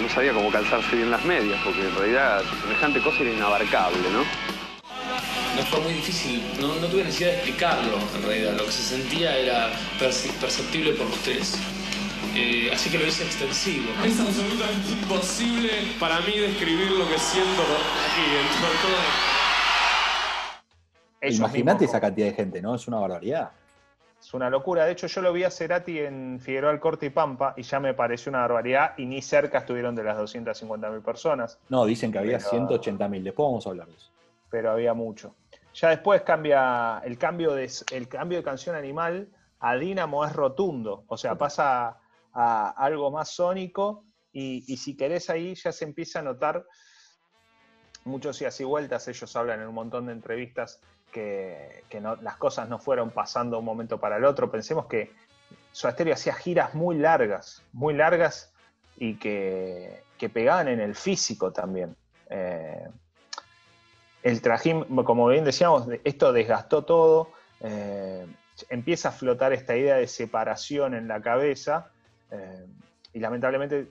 [0.00, 4.20] no sabía cómo calzarse bien las medias, porque en realidad semejante cosa era inabarcable, ¿no?
[5.56, 8.82] No fue muy difícil, no, no tuve necesidad de explicarlo en realidad, lo que se
[8.82, 11.58] sentía era perci- perceptible por los tres.
[12.42, 13.90] Eh, así que lo hice extensivo.
[14.04, 18.42] Es absolutamente imposible para mí describir lo que siento aquí de
[18.82, 19.00] todo.
[21.22, 22.74] Imagínate esa cantidad de gente, ¿no?
[22.74, 23.50] Es una barbaridad.
[24.18, 24.86] es una locura.
[24.86, 27.92] De hecho, yo lo vi a Cerati en Figueroa Corte y Pampa y ya me
[27.92, 31.58] pareció una barbaridad y ni cerca estuvieron de las 250.000 personas.
[31.68, 33.22] No, dicen que había Pero- 180.000.
[33.22, 34.10] Después vamos a hablar de eso.
[34.48, 35.34] pero había mucho.
[35.74, 39.28] Ya después cambia el cambio de, el cambio de canción animal
[39.60, 41.98] a Dínamo es rotundo, o sea, pasa
[42.32, 46.64] a algo más sónico y, si querés ahí ya se empieza a notar
[48.04, 50.80] muchos idas y vueltas, ellos hablan en un montón de entrevistas
[51.12, 51.84] que,
[52.22, 54.50] las cosas no fueron pasando de un momento para el otro.
[54.50, 55.12] Pensemos que
[55.72, 58.52] Soda Stereo hacía giras muy largas, muy largas
[58.96, 61.96] y que, pegaban en el físico también.
[62.28, 62.88] Eh,
[64.22, 68.26] el trajín, como bien decíamos, de- esto desgastó todo, eh,
[68.68, 71.90] empieza a flotar esta idea de separación en la cabeza
[72.30, 72.66] eh,
[73.12, 73.88] y lamentablemente,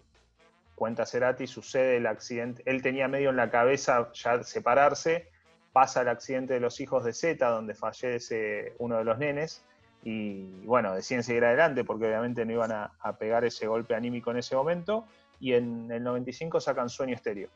[0.76, 5.30] cuenta Cerati, sucede el accidente, él tenía medio en la cabeza ya separarse,
[5.74, 9.64] pasa el accidente de los hijos de Z, donde fallece uno de los nenes,
[10.04, 14.38] y bueno, deciden seguir adelante porque obviamente no iban a, pegar ese golpe anímico en
[14.38, 15.06] ese momento,
[15.40, 17.50] y en el 95 sacan Sueño Estéreo.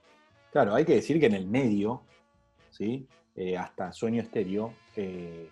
[0.52, 2.04] Claro, hay que decir que en el medio,
[2.70, 3.08] ¿sí?
[3.36, 5.50] Eh, hasta Sueño Estéreo, eh,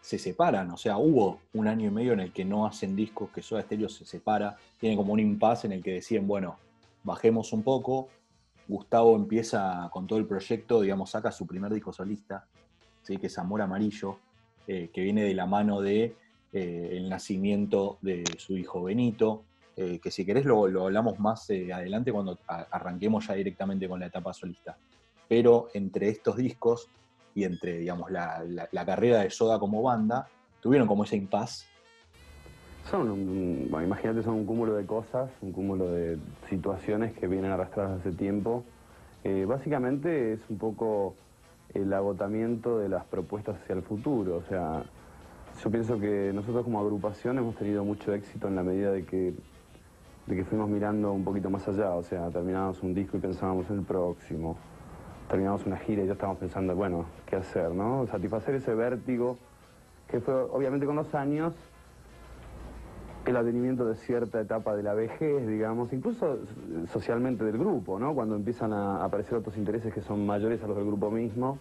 [0.00, 0.70] se separan.
[0.70, 3.62] O sea, hubo un año y medio en el que no hacen discos, que Soda
[3.62, 4.56] Stereo se separa.
[4.78, 6.56] Tiene como un impasse en el que deciden, bueno,
[7.02, 8.08] bajemos un poco.
[8.68, 12.46] Gustavo empieza con todo el proyecto, digamos, saca su primer disco solista,
[13.02, 13.16] ¿sí?
[13.16, 14.18] que es Amor Amarillo,
[14.66, 16.14] eh, que viene de la mano de
[16.52, 19.42] eh, el nacimiento de su hijo Benito,
[19.76, 24.06] eh, que si querés lo, lo hablamos más adelante cuando arranquemos ya directamente con la
[24.06, 24.76] etapa solista.
[25.28, 26.88] Pero entre estos discos
[27.34, 30.28] y entre, digamos, la, carrera de Soda como banda,
[30.60, 31.66] tuvieron como ese impasse.
[32.90, 38.00] Son, bueno, imagínate, son un cúmulo de cosas, un cúmulo de situaciones que vienen arrastradas
[38.00, 38.64] hace tiempo.
[39.22, 41.14] Eh, básicamente es un poco
[41.74, 44.36] el agotamiento de las propuestas hacia el futuro.
[44.36, 44.82] O sea,
[45.62, 49.34] yo pienso que nosotros como agrupación hemos tenido mucho éxito en la medida de que,
[50.26, 51.90] de que fuimos mirando un poquito más allá.
[51.90, 54.56] O sea, terminábamos un disco y pensábamos en el próximo.
[55.30, 57.70] Terminamos una gira y ya estábamos pensando, bueno, ¿qué hacer?
[57.70, 58.04] ¿no?
[58.08, 59.38] Satisfacer ese vértigo
[60.08, 61.54] que fue obviamente con los años
[63.24, 66.40] el advenimiento de cierta etapa de la vejez, digamos, incluso
[66.90, 68.12] socialmente del grupo, ¿no?
[68.12, 71.60] Cuando empiezan a aparecer otros intereses que son mayores a los del grupo mismo.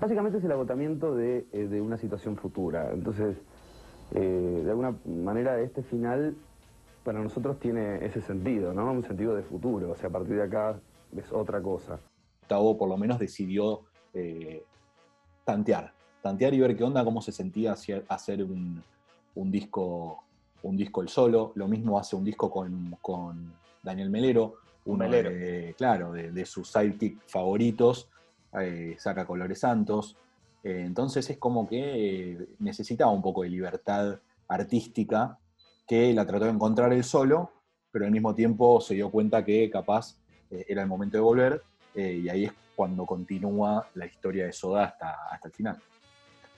[0.00, 2.92] Básicamente es el agotamiento de, eh, de una situación futura.
[2.92, 3.36] Entonces,
[4.12, 6.36] eh, de alguna manera, este final
[7.02, 8.92] para nosotros tiene ese sentido, ¿no?
[8.92, 9.90] Un sentido de futuro.
[9.90, 10.76] O sea, a partir de acá
[11.16, 11.98] es otra cosa.
[12.44, 13.80] Gustavo por lo menos decidió
[14.12, 14.62] eh,
[15.44, 17.72] tantear, tantear y ver qué onda, cómo se sentía
[18.08, 18.82] hacer un,
[19.34, 20.20] un disco
[20.62, 23.52] un disco el solo, lo mismo hace un disco con, con
[23.82, 24.54] Daniel Melero,
[24.86, 25.28] uno Melero.
[25.30, 28.08] de, claro, de, de sus sidekick favoritos,
[28.58, 30.16] eh, saca Colores Santos,
[30.66, 35.36] Eh, entonces es como que necesitaba un poco de libertad artística
[35.86, 37.50] que la trató de encontrar él solo,
[37.92, 40.16] pero al mismo tiempo se dio cuenta que capaz
[40.48, 41.62] era el momento de volver,
[41.94, 45.80] eh, y ahí es cuando continúa la historia de Soda hasta, hasta el final.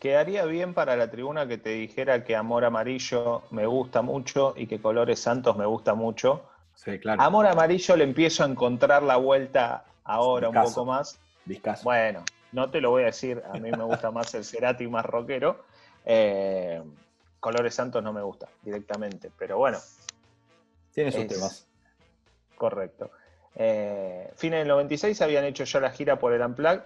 [0.01, 4.66] Quedaría bien para la tribuna que te dijera que Amor Amarillo me gusta mucho y
[4.66, 6.44] que Colores Santos me gusta mucho.
[6.75, 7.22] Sí, claro.
[7.22, 11.18] Amor Amarillo le empiezo a encontrar la vuelta ahora un poco más.
[11.46, 11.85] Discazo.
[11.85, 12.22] Bueno,
[12.53, 15.64] no te lo voy a decir, a mí me gusta más el Cerati más rockero.
[16.05, 16.83] Eh,
[17.40, 19.79] Colores Santos no me gusta directamente, pero bueno,
[20.92, 21.66] Tiene sus es- temas.
[22.57, 23.11] correcto.
[23.59, 26.83] Eh, fines del 96 habían hecho ya la gira por el Unplugged.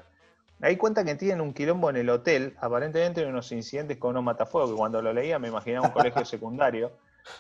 [0.63, 4.71] Ahí cuenta que tienen un quilombo en el hotel, aparentemente unos incidentes con unos matafuegos,
[4.71, 6.93] que cuando lo leía me imaginaba un colegio secundario.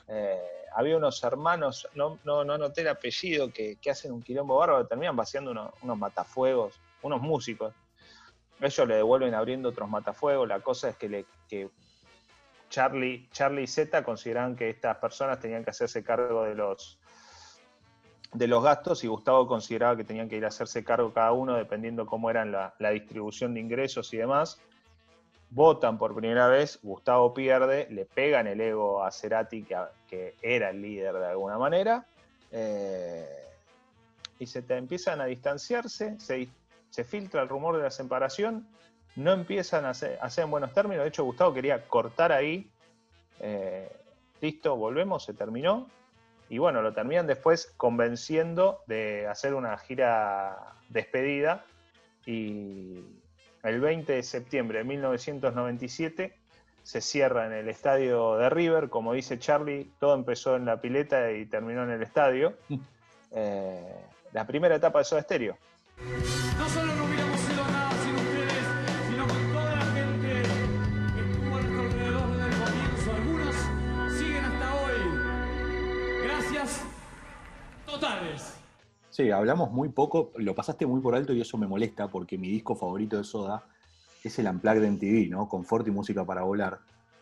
[0.09, 0.39] Eh,
[0.75, 4.87] había unos hermanos, no, no, no noté el apellido, que, que hacen un quilombo bárbaro,
[4.87, 7.75] terminan vaciando unos, unos matafuegos, unos músicos.
[8.61, 10.49] Ellos le devuelven abriendo otros matafuegos.
[10.49, 11.69] La cosa es que, le, que
[12.71, 17.00] Charlie, Charlie y Z consideraban que estas personas tenían que hacerse cargo de los,
[18.33, 21.55] de los gastos y Gustavo consideraba que tenían que ir a hacerse cargo cada uno
[21.55, 24.61] dependiendo cómo eran la, distribución de ingresos y demás.
[25.51, 29.65] Votan por primera vez, Gustavo pierde, le pegan el ego a Cerati,
[30.09, 32.07] que, era el líder de alguna manera,
[32.53, 33.27] eh,
[34.39, 38.65] y se te empiezan a distanciarse, se, filtra el rumor de la separación,
[39.17, 42.71] no empiezan a hacer, a hacer en buenos términos, de hecho Gustavo quería cortar ahí,
[43.41, 43.91] eh,
[44.41, 45.89] listo, volvemos, se terminó,
[46.51, 51.65] y bueno, lo terminan después convenciendo de hacer una gira despedida
[52.27, 53.05] y
[53.63, 56.37] el 20 de septiembre de 1997
[56.83, 61.31] se cierra en el estadio de River, como dice Charlie, todo empezó en la pileta
[61.31, 62.55] y terminó en el estadio.
[63.33, 63.95] Eh,
[64.33, 65.57] la primera etapa de Soda Stereo.
[66.59, 67.10] No solo
[79.11, 82.49] Sí, hablamos muy poco, lo pasaste muy por alto y eso me molesta porque mi
[82.49, 83.63] disco favorito de Soda
[84.23, 85.49] es el Unplugged de MTV, ¿no?
[85.49, 86.79] Confort y música para volar.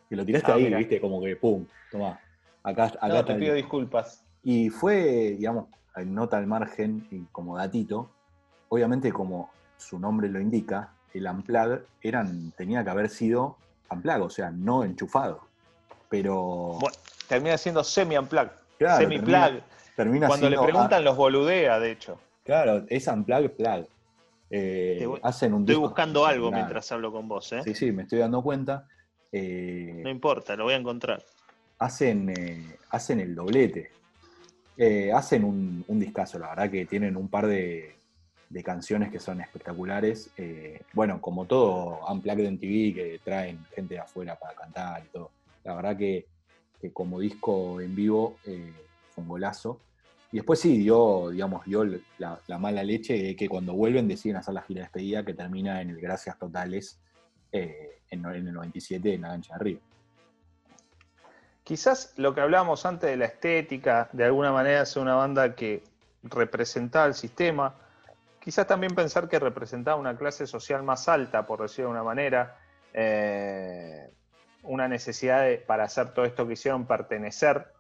[0.09, 0.79] Que lo tiraste Ah, ahí, mira.
[0.79, 2.21] viste, como que pum, tomá.
[2.63, 4.23] Acá, acá No, te el- pido disculpas.
[4.43, 8.11] Y fue, digamos, en nota al margen y como datito,
[8.69, 13.57] obviamente como su nombre lo indica, el Unplugged eran, tenía que haber sido
[13.91, 15.41] Unplugged, o sea, no enchufado.
[16.09, 16.97] Pero Bueno,
[17.29, 18.53] termina siendo semi-unplugged.
[18.79, 19.63] Claro, semi-plug.
[19.99, 22.21] Termina- Cuando le preguntan, los boludea, de hecho.
[22.45, 23.87] claro, es Unplugged Plug.
[24.49, 27.63] Eh, Te voy- hacen un Estoy disco buscando algo mientras hablo con vos, ¿eh?
[27.65, 28.87] Sí, sí, me estoy dando cuenta.
[29.33, 31.21] Eh, No importa, lo voy a encontrar.
[31.81, 33.91] hacen, eh, hacen el doblete.
[35.13, 37.97] Hacen un, un discazo, la verdad que tienen un par de,
[38.49, 40.31] de canciones que son espectaculares.
[40.93, 45.33] Bueno, como todo Unplugged en TV, que traen gente de afuera para cantar y todo.
[45.65, 46.27] La verdad que,
[46.81, 49.81] que como disco en vivo fue un golazo.
[50.31, 51.85] Y después sí, dio, digamos, dio
[52.19, 55.33] la, la mala leche de que cuando vuelven deciden hacer la gira de despedida que
[55.33, 57.01] termina en el Gracias Totales
[57.51, 59.81] eh, en, el 97 en la cancha de arriba.
[61.65, 65.83] Quizás lo que hablábamos antes de la estética, de alguna manera es una banda que
[66.23, 67.75] representaba el sistema.
[68.41, 72.59] Quizás también pensar que representaba una clase social más alta, por decirlo de una manera.
[72.93, 74.11] eh,
[74.63, 77.73] una necesidad para hacer todo esto que hicieron, pertenecer,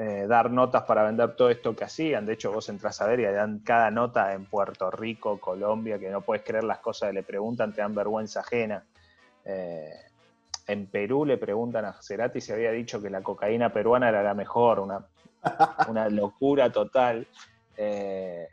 [0.00, 2.24] eh, dar notas para vender todo esto que hacían.
[2.24, 6.08] De hecho, vos entras a ver y dan cada nota en Puerto Rico, Colombia, que
[6.08, 8.84] no puedes creer las cosas que le preguntan, te dan vergüenza ajena.
[9.44, 9.92] Eh,
[10.68, 14.34] en Perú le preguntan a Cerati si había dicho que la cocaína peruana era la
[14.34, 15.04] mejor, una,
[15.88, 17.26] una locura total.
[17.76, 18.46] Eh,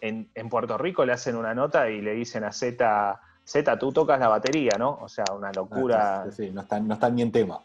[0.00, 3.90] en, en Puerto Rico le hacen una nota y le dicen a Z, Z, tú
[3.90, 5.00] tocas la batería, ¿no?
[5.02, 6.22] O sea, una locura.
[6.22, 7.60] Ah, sí, sí, no están, no están ni en tema.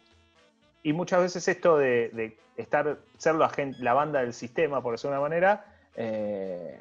[0.86, 5.30] Y muchas veces esto de, estar, ser la, banda del sistema, por decirlo de una
[5.30, 6.80] manera, eh,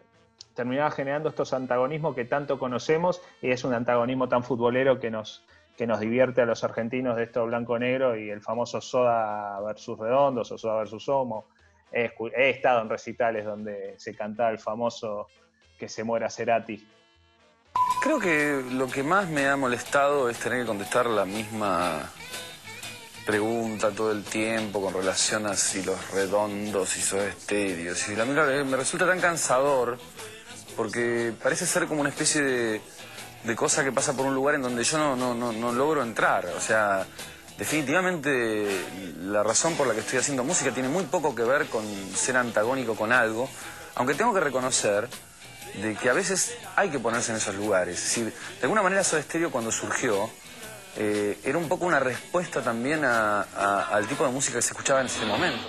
[0.53, 5.43] terminaba generando estos antagonismos que tanto conocemos y es un antagonismo tan futbolero que nos,
[5.75, 10.53] que nos divierte a los argentinos de esto blanco-negro y el famoso Soda versus Redondos
[10.53, 11.47] o Soda versus Homo.
[11.91, 15.29] He estado en recitales donde se cantaba el famoso
[15.79, 16.87] que se muera Cerati.
[18.03, 22.13] Creo que lo que más me ha molestado es tener que contestar la misma
[23.25, 28.09] pregunta todo el tiempo con relación a si los redondos y sus estéreos.
[28.09, 29.99] Y la verdad me resulta tan cansador
[30.77, 32.81] porque parece ser como una especie de,
[33.45, 36.03] de cosa que pasa por un lugar en donde yo no, no, no, no logro
[36.03, 36.47] entrar.
[36.57, 37.07] O sea,
[37.59, 38.67] definitivamente
[39.21, 41.85] la razón por la que estoy haciendo música tiene muy poco que ver con
[42.15, 43.49] ser antagónico con algo,
[43.95, 45.09] aunque tengo que reconocer
[45.83, 48.15] de que a veces hay que ponerse en esos lugares.
[48.17, 48.33] De
[48.63, 50.31] alguna manera Soda Stereo cuando surgió
[50.97, 53.43] eh, era un poco una respuesta también a-
[53.91, 55.69] al tipo de música que se escuchaba en ese momento.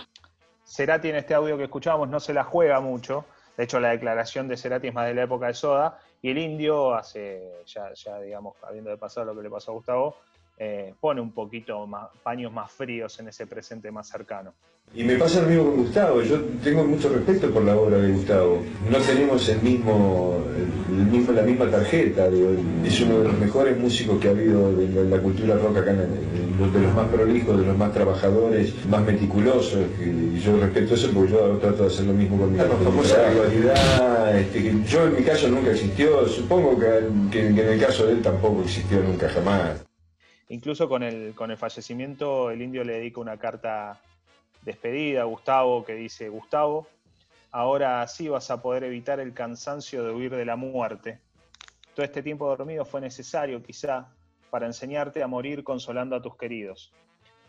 [0.65, 3.25] Cerati en este audio que escuchábamos no se la juega mucho.
[3.57, 5.99] De hecho, la declaración de Cerati es más de la época de Soda.
[6.21, 9.75] Y el indio hace, ya, ya digamos, habiendo de pasar lo que le pasó a
[9.75, 10.17] Gustavo,
[10.57, 14.53] eh, pone un poquito más, paños más fríos en ese presente más cercano.
[14.93, 18.11] Y me pasa lo mismo con Gustavo, yo tengo mucho respeto por la obra de
[18.11, 18.61] Gustavo.
[18.89, 20.37] No tenemos el mismo,
[20.89, 22.51] el mismo- la misma tarjeta, digo,
[22.85, 25.91] es uno de los mejores músicos que ha habido de la, la cultura rock acá,
[25.93, 31.31] de los más prolijos, de los más trabajadores, más meticulosos, y yo respeto eso porque
[31.31, 35.23] yo trato de hacer lo mismo con mi, famosa rivalidad, este, que yo en mi
[35.23, 36.85] caso nunca existió, supongo que,
[37.31, 39.83] que- que en el caso de él tampoco existió nunca jamás.
[40.49, 43.99] Incluso con el, con el fallecimiento, el indio le dedica una carta
[44.61, 46.87] despedida a Gustavo que dice, Gustavo,
[47.51, 51.19] ahora sí vas a poder evitar el cansancio de huir de la muerte.
[51.95, 54.07] Todo este tiempo dormido fue necesario, quizá,
[54.49, 56.91] para enseñarte a morir consolando a tus queridos.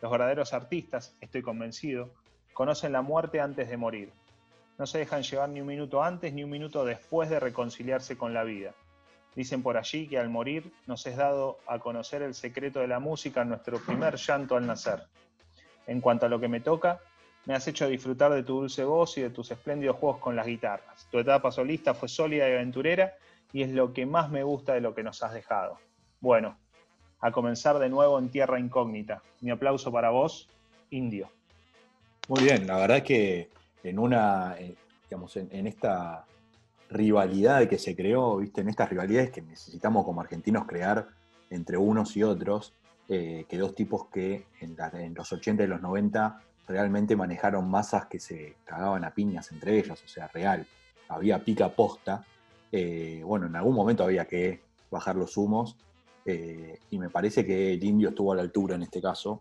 [0.00, 2.10] Los verdaderos artistas, estoy convencido,
[2.52, 4.12] conocen la muerte antes de morir.
[4.78, 8.34] No se dejan llevar ni un minuto antes ni un minuto después de reconciliarse con
[8.34, 8.74] la vida.
[9.36, 12.98] Dicen por allí que al morir nos es dado a conocer el secreto de la
[12.98, 15.04] música en nuestro primer llanto al nacer.
[15.86, 17.00] En cuanto a lo que me toca,
[17.44, 20.46] me has hecho disfrutar de tu dulce voz y de tus espléndidos juegos con las
[20.46, 21.06] guitarras.
[21.10, 23.14] Tu etapa solista fue sólida y aventurera
[23.52, 25.78] y es lo que más me gusta de lo que nos has dejado.
[26.20, 26.56] Bueno,
[27.20, 29.22] a comenzar de nuevo en tierra incógnita.
[29.42, 30.48] Mi aplauso para vos,
[30.90, 31.28] Indio.
[32.28, 33.50] Muy bien, la verdad que
[33.84, 34.74] en una, eh,
[35.08, 36.24] digamos, en, esta
[36.90, 41.08] rivalidad que se creó, viste, en estas rivalidades que necesitamos como argentinos crear
[41.50, 42.72] entre unos y otros,
[43.08, 44.76] eh, que dos tipos que en,
[45.14, 50.02] los 80 y los 90 realmente manejaron masas que se cagaban a piñas entre ellos,
[50.04, 50.66] o sea, real.
[51.08, 52.24] Había pica posta.
[52.72, 54.60] eh, bueno, en algún momento había que
[54.90, 55.76] bajar los humos,
[56.24, 59.40] eh, y me parece que el indio estuvo a la altura en este caso.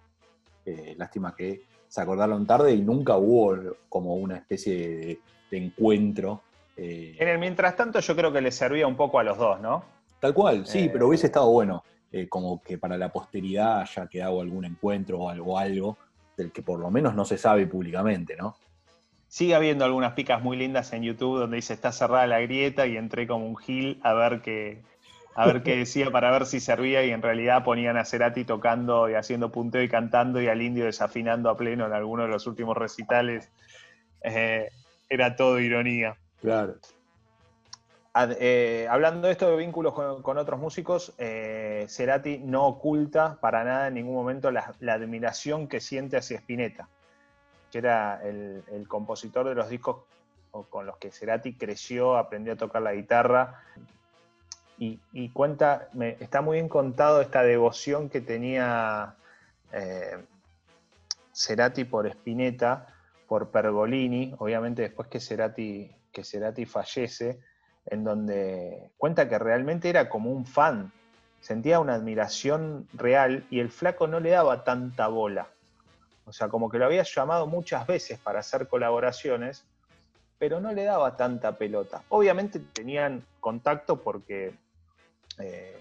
[0.97, 3.55] Lástima que se acordaron tarde y nunca hubo
[3.87, 5.19] como una especie
[5.51, 6.41] de encuentro.
[6.77, 9.59] Eh, En el mientras tanto, yo creo que le servía un poco a los dos,
[9.59, 9.85] ¿no?
[10.19, 14.07] Tal cual, sí, Eh, pero hubiese estado bueno, eh, como que para la posteridad haya
[14.07, 15.97] quedado algún encuentro o algo, algo
[16.37, 18.55] del que por lo menos no se sabe públicamente, ¿no?
[19.27, 22.95] Sigue habiendo algunas picas muy lindas en YouTube donde dice está cerrada la grieta y
[22.95, 24.81] entré como un gil a ver qué,
[25.35, 29.09] a ver qué decía para ver si servía y en realidad ponían a Cerati tocando
[29.09, 32.47] y haciendo punteo y cantando y al indio desafinando a pleno en alguno de los
[32.47, 33.49] últimos recitales.
[34.23, 34.69] Eh,
[35.09, 36.15] era todo ironía.
[38.39, 43.87] Eh, hablando de esto de vínculos con, otros músicos, eh, Cerati no oculta para nada
[43.89, 46.87] en ningún momento la, admiración que siente hacia Spinetta,
[47.71, 49.97] que era el, compositor de los discos
[50.69, 53.61] con los que Cerati creció, aprendió a tocar la guitarra.
[54.77, 55.89] Y, cuenta,
[56.19, 59.15] está muy bien contado esta devoción que tenía
[59.73, 60.23] eh,
[61.33, 62.87] Cerati por Spinetta,
[63.27, 67.39] por Pergolini, obviamente después que Cerati, que Cerati fallece,
[67.85, 70.91] en donde cuenta que realmente era como un fan,
[71.41, 75.49] sentía una admiración real y el flaco no le daba tanta bola.
[76.25, 79.63] O sea, como que lo había llamado muchas veces para hacer colaboraciones,
[80.39, 82.01] pero no le daba tanta pelota.
[82.09, 84.53] Obviamente tenían contacto porque,
[85.37, 85.75] eh,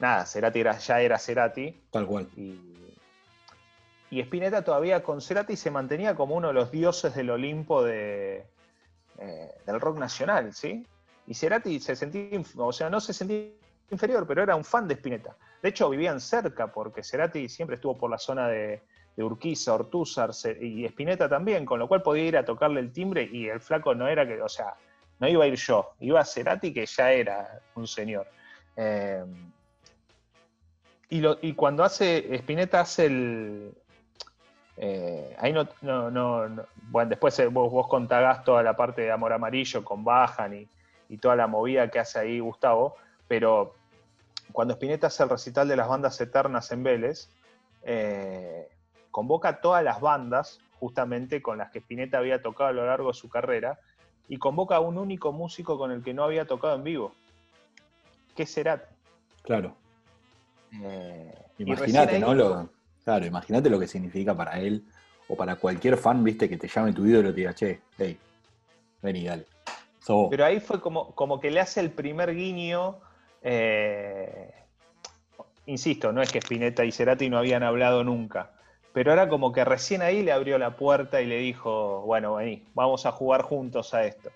[0.00, 2.26] nada, Cerati era- ya era Cerati, Tal cual.
[2.34, 2.58] y,
[4.10, 8.44] y Spinetta todavía con Cerati se mantenía como uno de los dioses del Olimpo de,
[9.20, 10.86] eh, del rock nacional, ¿sí?
[11.26, 13.50] Y Cerati se sentía, o sea, no se sentía
[13.90, 15.36] inferior, pero era un fan de Spinetta.
[15.62, 18.82] De hecho, vivían cerca porque Cerati siempre estuvo por la zona de,
[19.18, 20.30] Urquiza, Ortúzar
[20.62, 23.94] y Spinetta también, con lo cual podía ir a tocarle el timbre y el flaco
[23.94, 24.72] no era que, o sea,
[25.18, 28.26] no iba a ir yo, iba Cerati que ya era un señor.
[28.76, 29.22] Eh,
[31.10, 33.74] y cuando hace, Spinetta hace el...
[34.82, 39.02] eh, ahí no, no, no- no- Bueno, después eh, vos, vos contagás toda la parte
[39.02, 40.66] de Amor Amarillo con Bajan y,
[41.10, 42.96] y toda la movida que hace ahí Gustavo,
[43.28, 43.74] pero
[44.52, 47.28] cuando Spinetta hace el recital de las bandas eternas en Vélez,
[47.82, 48.68] eh,
[49.10, 53.08] convoca a todas las bandas, justamente con las que Spinetta había tocado a lo largo
[53.08, 53.78] de su carrera,
[54.28, 57.12] y convoca a un único músico con el que no había tocado en vivo,
[58.42, 58.94] es Cerati.
[59.42, 59.74] Claro.
[60.82, 62.32] Eh, Imagínate, ¿no?
[62.34, 62.68] Lo,
[63.04, 64.84] claro, imagínate lo que significa para él
[65.28, 68.18] o para cualquier fan, viste, que te llame tu ídolo y te diga, che, hey,
[69.02, 69.46] vení, dale.
[70.00, 70.28] Sos vos".
[70.30, 73.00] Pero ahí fue como, como que le hace el primer guiño.
[73.42, 74.52] eh,
[75.66, 78.50] insisto, no es que Spinetta y Cerati no habían hablado nunca.
[78.92, 82.64] Pero era como que recién ahí le abrió la puerta y le dijo, bueno, vení,
[82.74, 84.30] vamos a jugar juntos a esto.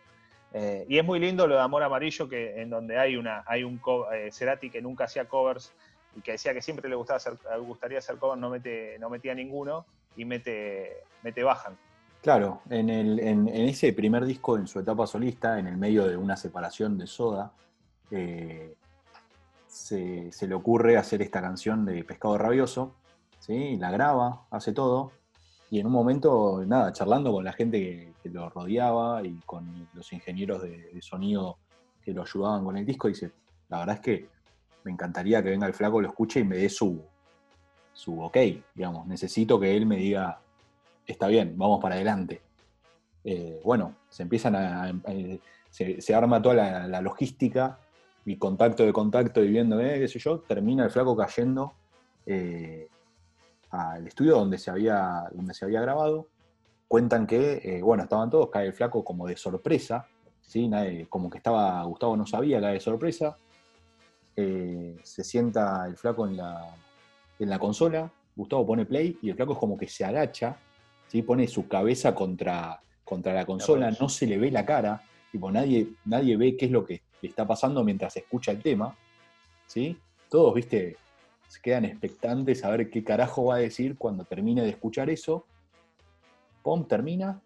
[0.53, 3.65] Eh, y es muy lindo lo de Amor Amarillo, que en donde hay una, hay
[3.65, 3.81] un
[4.12, 5.73] eh, Cerati que nunca hacía covers
[6.17, 9.87] y que decía que siempre le gustaba hacer, gustaría hacer no, mete, no metía ninguno
[10.17, 11.77] y mete, mete bajan.
[12.23, 16.97] Claro, en, ese primer disco, en su etapa solista, en el medio de una separación
[16.97, 17.53] de Soda,
[18.11, 18.75] eh,
[19.67, 22.95] se, le ocurre hacer esta canción de Pescado Rabioso,
[23.41, 23.77] ¿sí?
[23.77, 25.12] la graba, hace todo,
[25.69, 30.11] y en un momento, nada, charlando con la gente que, lo rodeaba y con los
[30.15, 31.59] ingenieros de sonido
[32.03, 33.33] que lo ayudaban con el disco, dice,
[33.69, 34.29] la verdad es que
[34.85, 37.03] me encantaría que venga el flaco, lo escuche y me dé su,
[37.93, 38.37] su ok,
[38.74, 40.41] digamos, necesito que él me diga,
[41.07, 42.43] está bien, vamos para adelante.
[43.24, 44.85] Eh, bueno, se empiezan a.
[44.85, 44.95] a-
[45.70, 47.76] se, arma toda la, logística
[48.24, 51.72] y contacto de contacto y viendo, eh, qué sé yo, termina el flaco cayendo
[52.26, 52.87] eh,
[53.70, 56.28] al estudio donde se había, donde se había grabado.
[56.87, 60.07] Cuentan que, eh, bueno, estaban todos, cae el flaco como de sorpresa,
[60.43, 60.68] ¿sí?
[60.68, 63.37] Nadie- como que estaba, Gustavo no sabía, cae de sorpresa.
[64.37, 66.74] Eh, se sienta el flaco en la,
[67.39, 70.57] en la consola, Gustavo pone play y el flaco es como que se agacha,
[71.07, 71.22] ¿sí?
[71.22, 75.89] pone su cabeza contra, contra la consola, no se le ve la cara, tipo, nadie,
[76.05, 78.97] nadie ve qué es lo que le está pasando mientras escucha el tema,
[79.66, 79.97] ¿sí?
[80.28, 80.97] Todos, viste,
[81.49, 85.45] se quedan expectantes a ver qué carajo va a decir cuando termine de escuchar eso.
[86.62, 87.41] Pum, termina,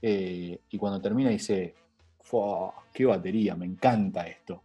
[0.00, 1.74] eh, y cuando termina dice,
[2.20, 4.62] "Fua, qué batería, me encanta esto.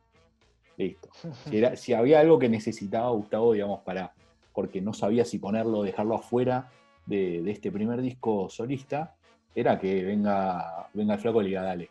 [0.78, 1.10] Listo.
[1.50, 4.12] Si, era- si había algo que necesitaba Gustavo, digamos, para,
[4.54, 6.70] porque no sabía si ponerlo o dejarlo afuera
[7.06, 9.16] de, de este primer disco solista,
[9.54, 11.90] era que venga, venga el flaco y le diga, dale,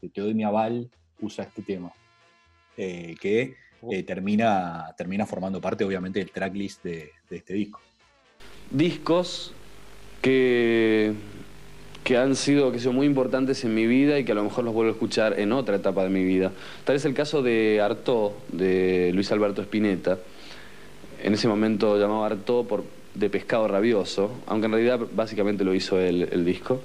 [0.00, 0.90] te, te doy mi aval,
[1.20, 1.92] usa este tema.
[2.76, 3.54] Eh, que
[3.90, 7.80] eh, termina, termina formando parte, obviamente, del tracklist de, de este disco.
[8.70, 9.52] discos
[10.20, 11.12] que,
[12.04, 14.64] que han sido, que son muy importantes en mi vida y que a lo mejor
[14.64, 16.50] los vuelvo a escuchar en otra etapa de mi vida.
[16.84, 20.18] Tal es el caso de Artaud, de Luis Alberto Spinetta.
[21.22, 22.84] En ese momento llamaba Artaud por,
[23.14, 26.80] de Pescado Rabioso, aunque en realidad básicamente lo hizo él, el disco.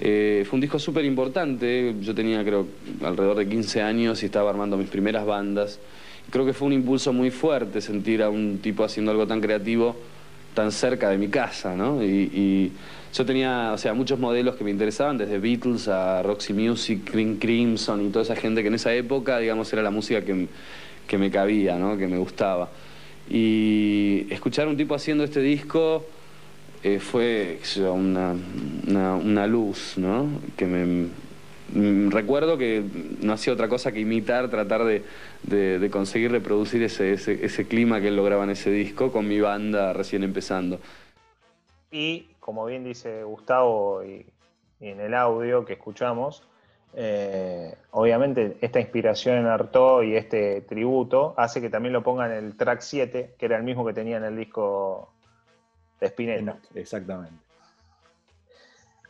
[0.00, 2.66] Eh, fue un disco súper importante, yo tenía creo
[3.02, 5.78] alrededor de 15 años y estaba armando mis primeras bandas.
[6.30, 9.94] Creo que fue un impulso muy fuerte sentir a un tipo haciendo algo tan creativo
[10.56, 12.02] tan cerca de mi casa, ¿no?
[12.02, 12.72] Y,
[13.14, 17.36] yo tenía, o sea, muchos modelos que me interesaban, desde Beatles a Roxy Music, Green
[17.36, 20.48] Crimson y toda esa gente que en esa época, digamos, era la música que,
[21.06, 21.96] que me cabía, ¿no?
[21.96, 22.68] Que me gustaba.
[23.30, 26.04] Y escuchar a un tipo haciendo este disco
[26.82, 27.58] eh, fue
[27.90, 28.34] una,
[28.86, 30.28] una, luz, ¿no?
[30.56, 31.08] Que me,
[31.74, 32.82] recuerdo que
[33.20, 38.16] no hacía otra cosa que imitar, tratar de, conseguir reproducir ese, ese, clima que él
[38.16, 40.78] lograba en ese disco con mi banda recién empezando.
[41.90, 44.26] Y como bien dice Gustavo y,
[44.80, 46.46] en el audio que escuchamos,
[46.94, 52.44] eh, obviamente esta inspiración en Artaud y este tributo hace que también lo pongan en
[52.44, 55.12] el track 7, que era el mismo que tenía en el disco
[56.00, 56.58] de Spinetta.
[56.74, 57.45] Exactamente.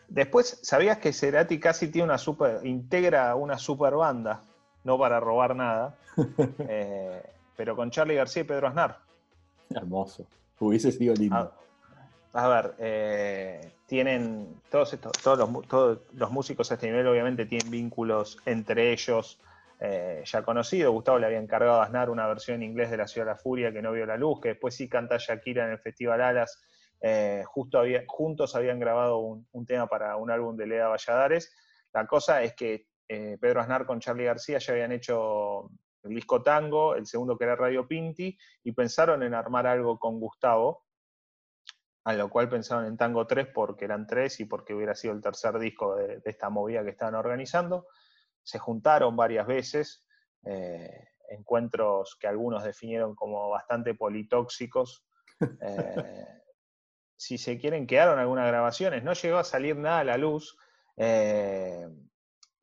[0.09, 4.43] Después, ¿sabías que Cerati casi tiene una super, integra una super banda?
[4.85, 5.97] No para robar nada,
[6.69, 7.23] eh,
[7.57, 8.99] pero con Charlie García y Pedro Aznar.
[9.71, 10.27] Hermoso.
[10.61, 11.53] Hubiese sido lindo.
[12.33, 17.47] A, ver, eh, tienen todos estos, todos los, todos los músicos a este nivel obviamente
[17.47, 19.41] tienen vínculos entre ellos
[19.81, 20.93] eh, ya conocidos.
[20.93, 23.39] Gustavo le había encargado a Aznar una versión en inglés de La Ciudad de la
[23.39, 26.63] Furia que no vio la luz, que después sí canta Shakira en el Festival Alas
[27.01, 31.55] eh, justo había, juntos habían grabado un, tema para un álbum de Leda Valladares.
[31.93, 35.71] La cosa es que eh, Pedro Aznar con Charlie García ya habían hecho
[36.03, 40.19] el disco Tango, el segundo que era Radio Pinti, y pensaron en armar algo con
[40.21, 40.85] Gustavo,
[42.05, 45.21] a lo cual pensaron en Tango 3 porque eran tres y porque hubiera sido el
[45.21, 47.89] tercer disco de, esta movida que estaban organizando.
[48.43, 50.07] Se juntaron varias veces,
[50.45, 55.05] eh, encuentros que algunos definieron como bastante politóxicos.
[57.17, 59.03] si se quieren, quedaron algunas grabaciones.
[59.03, 60.57] No llegó a salir nada a la luz,
[60.97, 61.89] eh,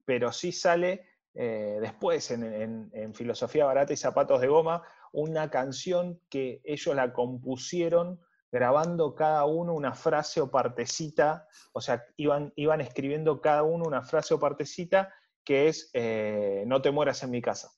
[0.05, 6.61] pero sí sale eh, después en, Filosofía Barata y Zapatos de Goma una canción que
[6.63, 8.19] ellos la compusieron
[8.51, 14.03] grabando cada uno una frase o partecita, o sea, iban, iban escribiendo cada uno una
[14.03, 15.11] frase o partecita
[15.43, 17.71] que es eh, No te mueras en mi casa.